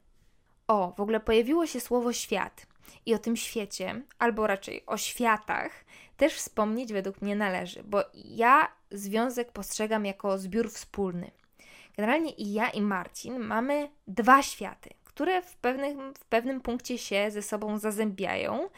O, 0.66 0.92
w 0.96 1.00
ogóle 1.00 1.20
pojawiło 1.20 1.66
się 1.66 1.80
słowo 1.80 2.12
świat. 2.12 2.66
I 3.06 3.14
o 3.14 3.18
tym 3.18 3.36
świecie, 3.36 4.02
albo 4.18 4.46
raczej 4.46 4.86
o 4.86 4.96
światach, 4.96 5.84
też 6.16 6.34
wspomnieć 6.34 6.92
według 6.92 7.22
mnie 7.22 7.36
należy, 7.36 7.82
bo 7.84 8.02
ja 8.14 8.68
związek 8.98 9.52
postrzegam 9.52 10.06
jako 10.06 10.38
zbiór 10.38 10.70
wspólny. 10.70 11.30
Generalnie 11.96 12.30
i 12.30 12.52
ja, 12.52 12.70
i 12.70 12.80
Marcin 12.80 13.38
mamy 13.38 13.90
dwa 14.06 14.42
światy, 14.42 14.90
które 15.04 15.42
w 15.42 15.56
pewnym, 15.56 16.14
w 16.14 16.24
pewnym 16.24 16.60
punkcie 16.60 16.98
się 16.98 17.30
ze 17.30 17.42
sobą 17.42 17.78
zazębiają, 17.78 18.68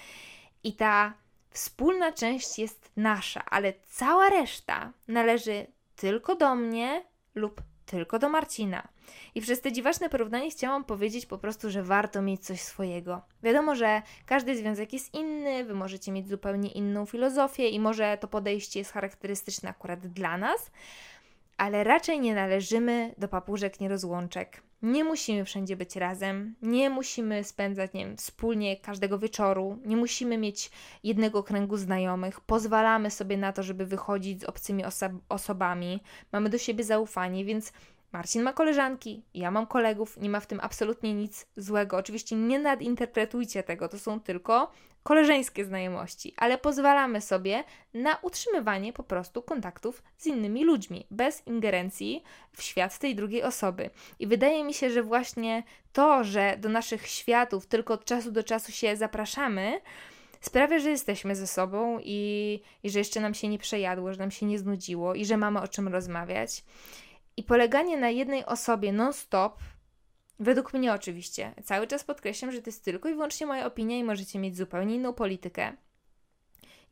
i 0.66 0.72
ta 0.72 1.14
wspólna 1.50 2.12
część 2.12 2.58
jest 2.58 2.90
nasza, 2.96 3.44
ale 3.50 3.72
cała 3.88 4.28
reszta 4.28 4.92
należy 5.08 5.66
tylko 5.96 6.34
do 6.34 6.54
mnie 6.54 7.04
lub 7.34 7.62
tylko 7.86 8.18
do 8.18 8.28
Marcina. 8.28 8.88
I 9.34 9.40
przez 9.40 9.60
te 9.60 9.72
dziwaczne 9.72 10.08
porównanie 10.08 10.50
chciałam 10.50 10.84
powiedzieć 10.84 11.26
po 11.26 11.38
prostu, 11.38 11.70
że 11.70 11.82
warto 11.82 12.22
mieć 12.22 12.44
coś 12.44 12.60
swojego. 12.60 13.22
Wiadomo, 13.42 13.74
że 13.74 14.02
każdy 14.26 14.56
związek 14.56 14.92
jest 14.92 15.14
inny, 15.14 15.64
wy 15.64 15.74
możecie 15.74 16.12
mieć 16.12 16.28
zupełnie 16.28 16.70
inną 16.70 17.06
filozofię 17.06 17.68
i 17.68 17.80
może 17.80 18.18
to 18.20 18.28
podejście 18.28 18.78
jest 18.78 18.92
charakterystyczne 18.92 19.68
akurat 19.68 20.06
dla 20.06 20.38
nas, 20.38 20.70
ale 21.56 21.84
raczej 21.84 22.20
nie 22.20 22.34
należymy 22.34 23.14
do 23.18 23.28
papużek 23.28 23.80
nierozłączek. 23.80 24.62
Nie 24.86 25.04
musimy 25.04 25.44
wszędzie 25.44 25.76
być 25.76 25.96
razem, 25.96 26.54
nie 26.62 26.90
musimy 26.90 27.44
spędzać, 27.44 27.92
nie 27.92 28.06
wiem, 28.06 28.16
wspólnie 28.16 28.76
każdego 28.76 29.18
wieczoru, 29.18 29.78
nie 29.84 29.96
musimy 29.96 30.38
mieć 30.38 30.70
jednego 31.02 31.42
kręgu 31.42 31.76
znajomych, 31.76 32.40
pozwalamy 32.40 33.10
sobie 33.10 33.36
na 33.36 33.52
to, 33.52 33.62
żeby 33.62 33.86
wychodzić 33.86 34.40
z 34.40 34.44
obcymi 34.44 34.84
oso- 34.84 35.18
osobami, 35.28 36.02
mamy 36.32 36.50
do 36.50 36.58
siebie 36.58 36.84
zaufanie, 36.84 37.44
więc 37.44 37.72
Marcin 38.12 38.42
ma 38.42 38.52
koleżanki, 38.52 39.22
ja 39.34 39.50
mam 39.50 39.66
kolegów, 39.66 40.16
nie 40.16 40.30
ma 40.30 40.40
w 40.40 40.46
tym 40.46 40.60
absolutnie 40.62 41.14
nic 41.14 41.46
złego. 41.56 41.96
Oczywiście 41.96 42.36
nie 42.36 42.58
nadinterpretujcie 42.58 43.62
tego, 43.62 43.88
to 43.88 43.98
są 43.98 44.20
tylko 44.20 44.70
koleżeńskie 45.06 45.64
znajomości, 45.64 46.34
ale 46.36 46.58
pozwalamy 46.58 47.20
sobie 47.20 47.64
na 47.94 48.16
utrzymywanie 48.22 48.92
po 48.92 49.02
prostu 49.02 49.42
kontaktów 49.42 50.02
z 50.16 50.26
innymi 50.26 50.64
ludźmi, 50.64 51.06
bez 51.10 51.46
ingerencji 51.46 52.22
w 52.52 52.62
świat 52.62 52.98
tej 52.98 53.14
drugiej 53.14 53.42
osoby. 53.42 53.90
I 54.18 54.26
wydaje 54.26 54.64
mi 54.64 54.74
się, 54.74 54.90
że 54.90 55.02
właśnie 55.02 55.62
to, 55.92 56.24
że 56.24 56.56
do 56.58 56.68
naszych 56.68 57.06
światów 57.06 57.66
tylko 57.66 57.94
od 57.94 58.04
czasu 58.04 58.32
do 58.32 58.42
czasu 58.42 58.72
się 58.72 58.96
zapraszamy, 58.96 59.80
sprawia, 60.40 60.78
że 60.78 60.90
jesteśmy 60.90 61.36
ze 61.36 61.46
sobą 61.46 61.98
i, 62.02 62.60
i 62.82 62.90
że 62.90 62.98
jeszcze 62.98 63.20
nam 63.20 63.34
się 63.34 63.48
nie 63.48 63.58
przejadło, 63.58 64.12
że 64.12 64.18
nam 64.18 64.30
się 64.30 64.46
nie 64.46 64.58
znudziło 64.58 65.14
i 65.14 65.24
że 65.24 65.36
mamy 65.36 65.60
o 65.60 65.68
czym 65.68 65.88
rozmawiać. 65.88 66.64
I 67.36 67.42
poleganie 67.42 67.96
na 67.96 68.10
jednej 68.10 68.44
osobie 68.44 68.92
non-stop, 68.92 69.58
według 70.38 70.74
mnie 70.74 70.92
oczywiście, 70.92 71.54
cały 71.64 71.86
czas 71.86 72.04
podkreślam, 72.04 72.52
że 72.52 72.62
to 72.62 72.70
jest 72.70 72.84
tylko 72.84 73.08
i 73.08 73.12
wyłącznie 73.12 73.46
moja 73.46 73.66
opinia 73.66 73.96
i 73.96 74.04
możecie 74.04 74.38
mieć 74.38 74.56
zupełnie 74.56 74.94
inną 74.94 75.12
politykę. 75.12 75.72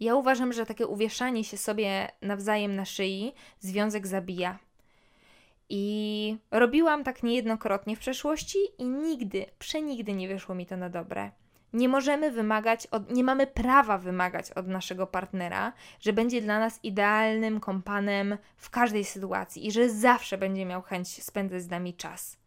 Ja 0.00 0.14
uważam, 0.14 0.52
że 0.52 0.66
takie 0.66 0.86
uwieszanie 0.86 1.44
się 1.44 1.56
sobie 1.56 2.10
nawzajem 2.22 2.76
na 2.76 2.84
szyi 2.84 3.34
związek 3.60 4.06
zabija. 4.06 4.58
I 5.68 6.36
robiłam 6.50 7.04
tak 7.04 7.22
niejednokrotnie 7.22 7.96
w 7.96 7.98
przeszłości 7.98 8.58
i 8.78 8.84
nigdy, 8.84 9.46
przenigdy 9.58 10.12
nie 10.12 10.28
wyszło 10.28 10.54
mi 10.54 10.66
to 10.66 10.76
na 10.76 10.90
dobre. 10.90 11.30
Nie 11.72 11.88
możemy 11.88 12.30
wymagać, 12.30 12.86
od, 12.86 13.10
nie 13.10 13.24
mamy 13.24 13.46
prawa 13.46 13.98
wymagać 13.98 14.50
od 14.50 14.68
naszego 14.68 15.06
partnera, 15.06 15.72
że 16.00 16.12
będzie 16.12 16.42
dla 16.42 16.58
nas 16.58 16.80
idealnym 16.82 17.60
kompanem 17.60 18.38
w 18.56 18.70
każdej 18.70 19.04
sytuacji 19.04 19.66
i 19.66 19.72
że 19.72 19.90
zawsze 19.90 20.38
będzie 20.38 20.64
miał 20.64 20.82
chęć 20.82 21.22
spędzać 21.22 21.62
z 21.62 21.70
nami 21.70 21.94
czas. 21.94 22.43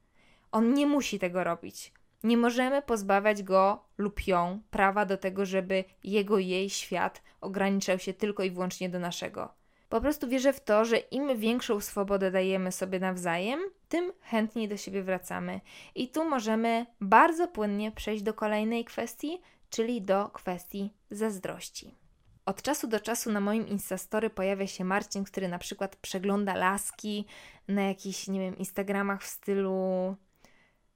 On 0.58 0.74
nie 0.74 0.88
musi 0.88 1.20
tego 1.20 1.44
robić. 1.44 1.94
Nie 2.24 2.38
możemy 2.38 2.82
pozbawiać 2.82 3.44
go 3.44 3.84
lub 3.98 4.28
ją 4.28 4.62
prawa 4.72 5.06
do 5.06 5.18
tego, 5.18 5.46
żeby 5.46 5.84
jego, 6.04 6.40
jej 6.40 6.70
świat 6.70 7.22
ograniczał 7.42 8.00
się 8.00 8.14
tylko 8.14 8.44
i 8.44 8.52
wyłącznie 8.52 8.90
do 8.90 9.00
naszego. 9.00 9.54
Po 9.90 10.02
prostu 10.02 10.28
wierzę 10.28 10.54
w 10.54 10.60
to, 10.60 10.86
że 10.86 10.98
im 10.98 11.38
większą 11.38 11.80
swobodę 11.80 12.32
dajemy 12.32 12.72
sobie 12.72 13.00
nawzajem, 13.00 13.60
tym 13.90 14.14
chętniej 14.22 14.68
do 14.68 14.78
siebie 14.78 15.04
wracamy. 15.04 15.62
I 15.96 16.08
tu 16.08 16.30
możemy 16.30 16.86
bardzo 17.02 17.48
płynnie 17.48 17.92
przejść 17.92 18.24
do 18.24 18.34
kolejnej 18.34 18.86
kwestii, 18.86 19.42
czyli 19.70 20.02
do 20.02 20.30
kwestii 20.30 20.94
zazdrości. 21.12 21.96
Od 22.46 22.62
czasu 22.62 22.88
do 22.88 23.00
czasu 23.00 23.32
na 23.32 23.40
moim 23.40 23.68
Instastory 23.68 24.30
pojawia 24.30 24.68
się 24.68 24.84
Marcin, 24.84 25.24
który 25.24 25.48
na 25.48 25.60
przykład 25.60 25.96
przegląda 25.96 26.56
laski 26.56 27.26
na 27.68 27.82
jakichś, 27.82 28.28
nie 28.28 28.40
wiem, 28.40 28.58
Instagramach 28.58 29.24
w 29.24 29.28
stylu. 29.28 30.16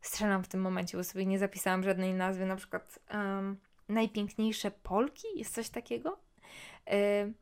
Strzelam 0.01 0.43
w 0.43 0.47
tym 0.47 0.61
momencie, 0.61 0.97
bo 0.97 1.03
sobie 1.03 1.25
nie 1.25 1.39
zapisałam 1.39 1.83
żadnej 1.83 2.13
nazwy, 2.13 2.45
na 2.45 2.55
przykład 2.55 2.99
um, 3.13 3.57
najpiękniejsze 3.89 4.71
Polki, 4.71 5.27
jest 5.35 5.53
coś 5.53 5.69
takiego. 5.69 6.19
Yy, 6.87 7.33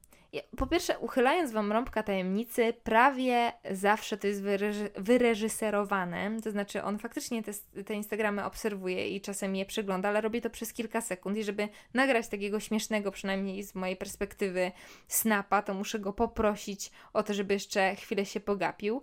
po 0.58 0.68
pierwsze, 0.68 1.00
uchylając 1.00 1.52
Wam 1.52 1.72
rąbka 1.72 2.04
tajemnicy, 2.04 2.74
prawie 2.84 3.54
zawsze 3.72 4.18
to 4.18 4.28
jest 4.28 4.42
wyreży 4.42 4.90
wyreżyserowane, 4.98 6.42
to 6.44 6.52
znaczy 6.52 6.84
on 6.84 7.00
faktycznie 7.00 7.44
te, 7.44 7.52
te 7.84 7.94
Instagramy 7.94 8.46
obserwuje 8.46 9.10
i 9.10 9.22
czasem 9.22 9.56
je 9.56 9.66
przegląda, 9.66 10.10
ale 10.10 10.22
robi 10.22 10.42
to 10.42 10.50
przez 10.50 10.74
kilka 10.74 11.02
sekund 11.02 11.38
i 11.38 11.44
żeby 11.44 11.70
nagrać 11.94 12.28
takiego 12.28 12.60
śmiesznego, 12.60 13.12
przynajmniej 13.12 13.64
z 13.64 13.76
mojej 13.76 13.96
perspektywy, 13.96 14.72
snapa, 15.08 15.62
to 15.62 15.74
muszę 15.74 16.00
go 16.00 16.14
poprosić 16.14 16.92
o 17.14 17.24
to, 17.24 17.34
żeby 17.34 17.54
jeszcze 17.54 17.96
chwilę 17.96 18.26
się 18.26 18.40
pogapił. 18.40 19.02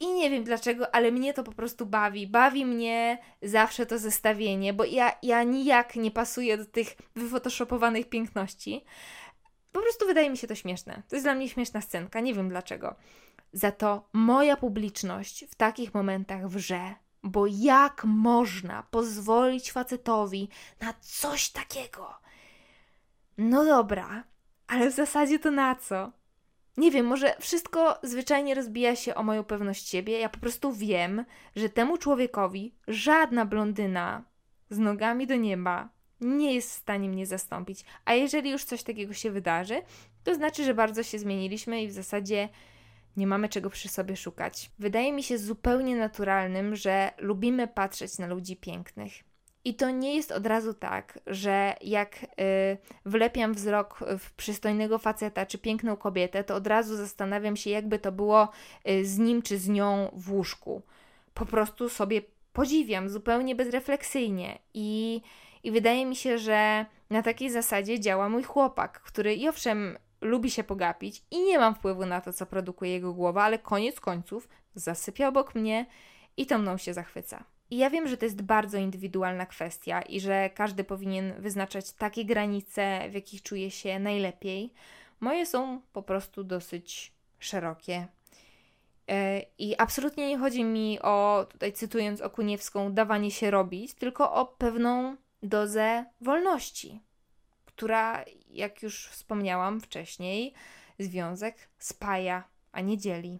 I 0.00 0.12
nie 0.12 0.30
wiem 0.30 0.44
dlaczego, 0.44 0.94
ale 0.94 1.12
mnie 1.12 1.34
to 1.34 1.44
po 1.44 1.52
prostu 1.52 1.86
bawi. 1.86 2.26
Bawi 2.26 2.66
mnie 2.66 3.18
zawsze 3.42 3.86
to 3.86 3.98
zestawienie, 3.98 4.72
bo 4.72 4.84
ja, 4.84 5.12
ja 5.22 5.42
nijak 5.42 5.96
nie 5.96 6.10
pasuję 6.10 6.58
do 6.58 6.64
tych 6.64 6.96
wyfotoshopowanych 7.16 8.08
piękności. 8.08 8.84
Po 9.72 9.80
prostu 9.80 10.06
wydaje 10.06 10.30
mi 10.30 10.36
się 10.36 10.46
to 10.46 10.54
śmieszne. 10.54 11.02
To 11.08 11.16
jest 11.16 11.26
dla 11.26 11.34
mnie 11.34 11.48
śmieszna 11.48 11.80
scenka, 11.80 12.20
nie 12.20 12.34
wiem 12.34 12.48
dlaczego. 12.48 12.94
Za 13.52 13.72
to 13.72 14.08
moja 14.12 14.56
publiczność 14.56 15.44
w 15.50 15.54
takich 15.54 15.94
momentach 15.94 16.48
wrze, 16.48 16.94
bo 17.22 17.46
jak 17.46 18.04
można 18.04 18.82
pozwolić 18.82 19.72
facetowi 19.72 20.48
na 20.80 20.94
coś 21.00 21.48
takiego? 21.48 22.14
No 23.38 23.64
dobra, 23.64 24.24
ale 24.66 24.90
w 24.90 24.94
zasadzie 24.94 25.38
to 25.38 25.50
na 25.50 25.74
co? 25.74 26.12
Nie 26.76 26.90
wiem, 26.90 27.06
może 27.06 27.34
wszystko 27.40 27.98
zwyczajnie 28.02 28.54
rozbija 28.54 28.96
się 28.96 29.14
o 29.14 29.22
moją 29.22 29.44
pewność 29.44 29.88
siebie. 29.88 30.18
Ja 30.18 30.28
po 30.28 30.38
prostu 30.38 30.72
wiem, 30.72 31.24
że 31.56 31.68
temu 31.68 31.98
człowiekowi 31.98 32.74
żadna 32.88 33.46
blondyna 33.46 34.24
z 34.70 34.78
nogami 34.78 35.26
do 35.26 35.36
nieba 35.36 35.88
nie 36.20 36.54
jest 36.54 36.70
w 36.70 36.74
stanie 36.74 37.08
mnie 37.08 37.26
zastąpić. 37.26 37.84
A 38.04 38.14
jeżeli 38.14 38.50
już 38.50 38.64
coś 38.64 38.82
takiego 38.82 39.14
się 39.14 39.30
wydarzy, 39.30 39.82
to 40.24 40.34
znaczy, 40.34 40.64
że 40.64 40.74
bardzo 40.74 41.02
się 41.02 41.18
zmieniliśmy 41.18 41.82
i 41.82 41.88
w 41.88 41.92
zasadzie 41.92 42.48
nie 43.16 43.26
mamy 43.26 43.48
czego 43.48 43.70
przy 43.70 43.88
sobie 43.88 44.16
szukać. 44.16 44.70
Wydaje 44.78 45.12
mi 45.12 45.22
się 45.22 45.38
zupełnie 45.38 45.96
naturalnym, 45.96 46.76
że 46.76 47.10
lubimy 47.18 47.68
patrzeć 47.68 48.18
na 48.18 48.26
ludzi 48.26 48.56
pięknych. 48.56 49.12
I 49.66 49.74
to 49.74 49.90
nie 49.90 50.16
jest 50.16 50.32
od 50.32 50.46
razu 50.46 50.74
tak, 50.74 51.18
że 51.26 51.74
jak 51.80 52.22
y, 52.22 52.26
wlepiam 53.04 53.54
wzrok 53.54 53.98
w 54.18 54.32
przystojnego 54.32 54.98
faceta 54.98 55.46
czy 55.46 55.58
piękną 55.58 55.96
kobietę, 55.96 56.44
to 56.44 56.54
od 56.54 56.66
razu 56.66 56.96
zastanawiam 56.96 57.56
się, 57.56 57.70
jakby 57.70 57.98
to 57.98 58.12
było 58.12 58.48
y, 58.88 59.04
z 59.04 59.18
nim 59.18 59.42
czy 59.42 59.58
z 59.58 59.68
nią 59.68 60.10
w 60.12 60.32
łóżku. 60.32 60.82
Po 61.34 61.46
prostu 61.46 61.88
sobie 61.88 62.22
podziwiam 62.52 63.08
zupełnie 63.08 63.54
bezrefleksyjnie 63.54 64.58
i 64.74 65.20
i 65.62 65.70
wydaje 65.70 66.06
mi 66.06 66.16
się, 66.16 66.38
że 66.38 66.86
na 67.10 67.22
takiej 67.22 67.50
zasadzie 67.50 68.00
działa 68.00 68.28
mój 68.28 68.42
chłopak, 68.42 69.00
który 69.00 69.34
i 69.34 69.48
owszem 69.48 69.98
lubi 70.20 70.50
się 70.50 70.64
pogapić 70.64 71.22
i 71.30 71.44
nie 71.44 71.58
mam 71.58 71.74
wpływu 71.74 72.06
na 72.06 72.20
to, 72.20 72.32
co 72.32 72.46
produkuje 72.46 72.92
jego 72.92 73.14
głowa, 73.14 73.42
ale 73.42 73.58
koniec 73.58 74.00
końców 74.00 74.48
zasypia 74.74 75.28
obok 75.28 75.54
mnie 75.54 75.86
i 76.36 76.46
to 76.46 76.58
mną 76.58 76.78
się 76.78 76.94
zachwyca. 76.94 77.55
I 77.70 77.76
ja 77.76 77.90
wiem, 77.90 78.08
że 78.08 78.16
to 78.16 78.24
jest 78.24 78.42
bardzo 78.42 78.78
indywidualna 78.78 79.46
kwestia 79.46 80.02
i 80.02 80.20
że 80.20 80.50
każdy 80.50 80.84
powinien 80.84 81.34
wyznaczać 81.38 81.92
takie 81.92 82.24
granice, 82.24 83.10
w 83.10 83.14
jakich 83.14 83.42
czuje 83.42 83.70
się 83.70 83.98
najlepiej. 83.98 84.72
Moje 85.20 85.46
są 85.46 85.80
po 85.92 86.02
prostu 86.02 86.44
dosyć 86.44 87.12
szerokie. 87.38 88.08
E, 89.08 89.42
I 89.58 89.76
absolutnie 89.78 90.28
nie 90.28 90.38
chodzi 90.38 90.64
mi 90.64 91.00
o, 91.02 91.46
tutaj 91.50 91.72
cytując 91.72 92.20
Okuniewską, 92.20 92.92
dawanie 92.92 93.30
się 93.30 93.50
robić, 93.50 93.94
tylko 93.94 94.32
o 94.32 94.46
pewną 94.46 95.16
dozę 95.42 96.04
wolności, 96.20 97.00
która, 97.64 98.24
jak 98.50 98.82
już 98.82 99.08
wspomniałam 99.08 99.80
wcześniej, 99.80 100.54
związek 100.98 101.68
spaja, 101.78 102.44
a 102.72 102.80
nie 102.80 102.98
dzieli. 102.98 103.38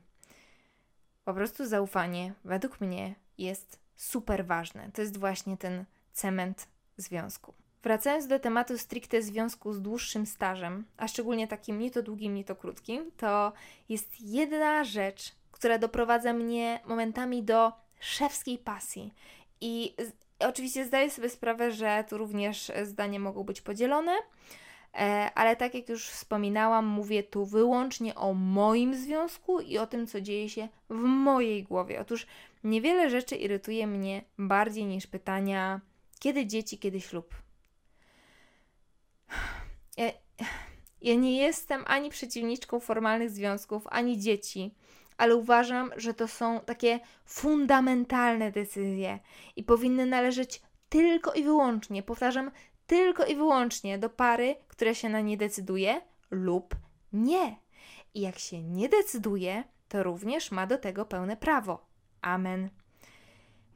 Po 1.24 1.34
prostu 1.34 1.66
zaufanie, 1.66 2.32
według 2.44 2.80
mnie, 2.80 3.14
jest 3.38 3.85
super 3.96 4.46
ważne. 4.46 4.90
To 4.94 5.02
jest 5.02 5.16
właśnie 5.16 5.56
ten 5.56 5.84
cement 6.12 6.68
związku. 6.96 7.54
Wracając 7.82 8.26
do 8.26 8.38
tematu 8.38 8.78
stricte 8.78 9.22
związku 9.22 9.72
z 9.72 9.82
dłuższym 9.82 10.26
stażem, 10.26 10.84
a 10.96 11.08
szczególnie 11.08 11.48
takim 11.48 11.78
nie 11.78 11.90
to 11.90 12.02
długim, 12.02 12.34
nie 12.34 12.44
to 12.44 12.56
krótkim, 12.56 13.10
to 13.16 13.52
jest 13.88 14.20
jedna 14.20 14.84
rzecz, 14.84 15.34
która 15.52 15.78
doprowadza 15.78 16.32
mnie 16.32 16.80
momentami 16.86 17.42
do 17.42 17.72
szewskiej 18.00 18.58
pasji. 18.58 19.14
I 19.60 19.94
Oczywiście 20.38 20.84
zdaję 20.84 21.10
sobie 21.10 21.28
sprawę, 21.28 21.72
że 21.72 22.04
tu 22.08 22.18
również 22.18 22.72
zdania 22.82 23.18
mogą 23.18 23.44
być 23.44 23.60
podzielone, 23.60 24.12
e, 24.94 25.30
ale 25.34 25.56
tak 25.56 25.74
jak 25.74 25.88
już 25.88 26.08
wspominałam, 26.08 26.86
mówię 26.86 27.22
tu 27.22 27.46
wyłącznie 27.46 28.14
o 28.14 28.34
moim 28.34 28.94
związku 28.94 29.60
i 29.60 29.78
o 29.78 29.86
tym, 29.86 30.06
co 30.06 30.20
dzieje 30.20 30.48
się 30.48 30.68
w 30.90 31.00
mojej 31.00 31.62
głowie. 31.62 32.00
Otóż 32.00 32.26
niewiele 32.66 33.10
rzeczy 33.10 33.36
irytuje 33.36 33.86
mnie 33.86 34.24
bardziej 34.38 34.84
niż 34.84 35.06
pytania, 35.06 35.80
kiedy 36.18 36.46
dzieci, 36.46 36.78
kiedy 36.78 37.00
ślub. 37.00 37.34
Ja, 39.96 40.12
ja 41.02 41.14
nie 41.14 41.36
jestem 41.36 41.84
ani 41.86 42.10
przeciwniczką 42.10 42.80
formalnych 42.80 43.30
związków, 43.30 43.86
ani 43.90 44.18
dzieci 44.18 44.74
ale 45.16 45.36
uważam, 45.36 45.90
że 45.96 46.14
to 46.14 46.28
są 46.28 46.60
takie 46.60 47.00
fundamentalne 47.24 48.52
decyzje 48.52 49.18
i 49.56 49.62
powinny 49.62 50.06
należeć 50.06 50.62
tylko 50.88 51.32
i 51.32 51.44
wyłącznie, 51.44 52.02
powtarzam, 52.02 52.50
tylko 52.86 53.26
i 53.26 53.36
wyłącznie 53.36 53.98
do 53.98 54.10
pary, 54.10 54.56
która 54.68 54.94
się 54.94 55.08
na 55.08 55.20
nie 55.20 55.36
decyduje 55.36 56.00
lub 56.30 56.76
nie. 57.12 57.56
I 58.14 58.20
jak 58.20 58.38
się 58.38 58.62
nie 58.62 58.88
decyduje, 58.88 59.64
to 59.88 60.02
również 60.02 60.50
ma 60.50 60.66
do 60.66 60.78
tego 60.78 61.04
pełne 61.04 61.36
prawo. 61.36 61.85
Amen. 62.26 62.70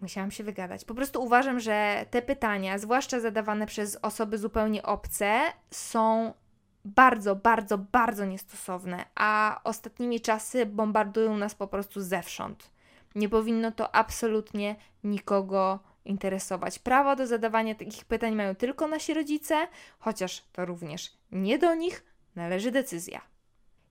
Musiałam 0.00 0.30
się 0.30 0.44
wygadać. 0.44 0.84
Po 0.84 0.94
prostu 0.94 1.22
uważam, 1.22 1.60
że 1.60 2.06
te 2.10 2.22
pytania, 2.22 2.78
zwłaszcza 2.78 3.20
zadawane 3.20 3.66
przez 3.66 3.98
osoby 4.02 4.38
zupełnie 4.38 4.82
obce, 4.82 5.40
są 5.70 6.34
bardzo, 6.84 7.36
bardzo, 7.36 7.78
bardzo 7.78 8.24
niestosowne, 8.24 9.04
a 9.14 9.60
ostatnimi 9.64 10.20
czasy 10.20 10.66
bombardują 10.66 11.36
nas 11.36 11.54
po 11.54 11.66
prostu 11.66 12.00
zewsząd. 12.00 12.70
Nie 13.14 13.28
powinno 13.28 13.72
to 13.72 13.94
absolutnie 13.94 14.76
nikogo 15.04 15.78
interesować. 16.04 16.78
Prawo 16.78 17.16
do 17.16 17.26
zadawania 17.26 17.74
takich 17.74 18.04
pytań 18.04 18.34
mają 18.34 18.54
tylko 18.54 18.86
nasi 18.86 19.14
rodzice, 19.14 19.68
chociaż 19.98 20.44
to 20.52 20.64
również 20.64 21.12
nie 21.32 21.58
do 21.58 21.74
nich 21.74 22.04
należy 22.36 22.70
decyzja. 22.70 23.29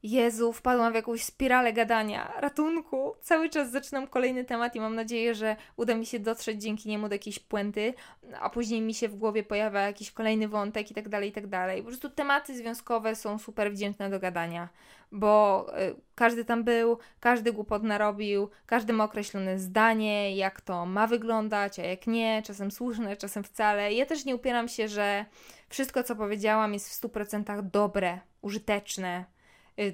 Jezu, 0.04 0.54
wpadłam 0.54 0.92
w 0.92 0.96
jakąś 0.96 1.24
spiralę 1.24 1.74
gadania. 1.74 2.34
Ratunku! 2.38 3.16
Cały 3.22 3.50
czas 3.50 3.72
zaczynam 3.72 4.08
kolejny 4.08 4.46
temat 4.46 4.76
i 4.76 4.80
mam 4.80 4.96
nadzieję, 4.96 5.36
że 5.36 5.56
uda 5.78 5.96
mi 5.96 6.06
się 6.06 6.20
dotrzeć 6.20 6.62
dzięki 6.62 6.90
niemu 6.90 7.10
do 7.10 7.16
jakiejś 7.16 7.40
puenty, 7.40 7.94
a 8.40 8.50
później 8.50 8.82
mi 8.82 8.94
się 8.94 9.10
w 9.10 9.16
głowie 9.16 9.44
pojawia 9.44 9.82
jakiś 9.82 10.12
kolejny 10.12 10.48
wątek 10.48 10.92
i 10.92 10.94
tak 10.94 11.10
dalej, 11.10 11.30
i 11.30 11.32
tak 11.32 11.48
dalej. 11.48 11.82
Po 11.82 11.88
prostu 11.88 12.10
tematy 12.10 12.58
związkowe 12.58 13.16
są 13.16 13.40
super 13.40 13.72
wdzięczne 13.72 14.10
do 14.10 14.20
gadania, 14.20 14.70
bo 15.12 15.66
y, 15.82 15.96
każdy 16.16 16.46
tam 16.46 16.64
był, 16.64 16.98
każdy 17.20 17.54
głupot 17.54 17.84
narobił, 17.84 18.50
każdy 18.66 18.94
ma 18.94 19.04
określone 19.04 19.60
zdanie, 19.60 20.36
jak 20.36 20.62
to 20.62 20.86
ma 20.86 21.08
wyglądać, 21.08 21.80
a 21.80 21.84
jak 21.84 22.08
nie, 22.08 22.42
czasem 22.46 22.72
słuszne, 22.72 23.18
czasem 23.18 23.44
wcale. 23.44 23.94
Ja 23.94 24.06
też 24.06 24.26
nie 24.26 24.36
upieram 24.36 24.68
się, 24.68 24.88
że 24.88 25.26
wszystko, 25.70 26.04
co 26.04 26.16
powiedziałam, 26.16 26.74
jest 26.74 26.90
w 26.90 27.02
100% 27.02 27.62
dobre, 27.62 28.20
użyteczne 28.42 29.39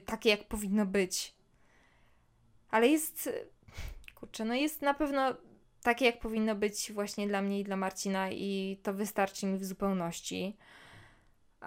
takie, 0.05 0.29
jak 0.29 0.47
powinno 0.47 0.85
być. 0.85 1.35
Ale 2.69 2.87
jest, 2.87 3.29
kurczę, 4.15 4.45
no 4.45 4.53
jest 4.53 4.81
na 4.81 4.93
pewno 4.93 5.35
takie, 5.83 6.05
jak 6.05 6.19
powinno 6.19 6.55
być 6.55 6.91
właśnie 6.91 7.27
dla 7.27 7.41
mnie 7.41 7.59
i 7.59 7.63
dla 7.63 7.75
Marcina 7.75 8.31
i 8.31 8.79
to 8.83 8.93
wystarczy 8.93 9.45
mi 9.45 9.57
w 9.57 9.65
zupełności. 9.65 10.57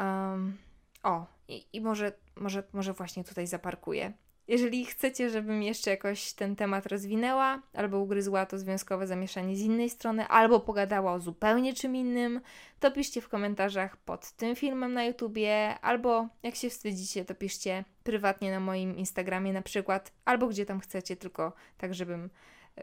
Um, 0.01 0.57
o, 1.03 1.27
i, 1.49 1.67
i 1.73 1.81
może, 1.81 2.13
może, 2.37 2.63
może 2.73 2.93
właśnie 2.93 3.25
tutaj 3.25 3.47
zaparkuję. 3.47 4.13
Jeżeli 4.49 4.85
chcecie, 4.85 5.31
żebym 5.31 5.63
jeszcze 5.63 5.91
jakoś 5.91 6.33
ten 6.33 6.57
temat 6.57 6.87
rozwinęła, 6.87 7.63
albo 7.73 7.99
ugryzła 7.99 8.47
to 8.47 8.59
związkowe 8.59 9.07
zamieszanie 9.07 9.57
z 9.57 9.61
innej 9.61 9.91
strony, 9.91 10.29
albo 10.29 10.61
pogadała 10.61 11.13
o 11.13 11.21
zupełnie 11.21 11.75
czym 11.75 11.97
innym, 11.97 12.41
to 12.81 12.91
piszcie 12.91 13.21
w 13.21 13.29
komentarzach 13.29 13.97
pod 13.97 14.33
tym 14.33 14.57
filmem 14.57 14.93
na 14.93 15.05
YouTubie, 15.05 15.79
albo 15.81 16.29
jak 16.43 16.55
się 16.55 16.71
wstydzicie, 16.71 17.25
to 17.25 17.35
piszcie 17.35 17.85
prywatnie 18.09 18.51
na 18.51 18.61
moim 18.61 18.97
Instagramie 18.97 19.53
na 19.53 19.63
przykład, 19.63 20.13
albo 20.25 20.47
gdzie 20.47 20.67
tam 20.67 20.81
chcecie, 20.81 21.17
tylko 21.17 21.53
tak, 21.79 21.95
żebym, 21.95 22.31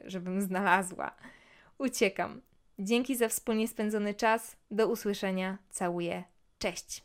żebym 0.03 0.41
znalazła. 0.41 1.15
Uciekam. 1.77 2.41
Dzięki 2.79 3.15
za 3.15 3.29
wspólnie 3.29 3.67
spędzony 3.67 4.13
czas. 4.13 4.57
Do 4.71 4.87
usłyszenia. 4.87 5.57
Całuję. 5.69 6.23
Cześć. 6.59 7.04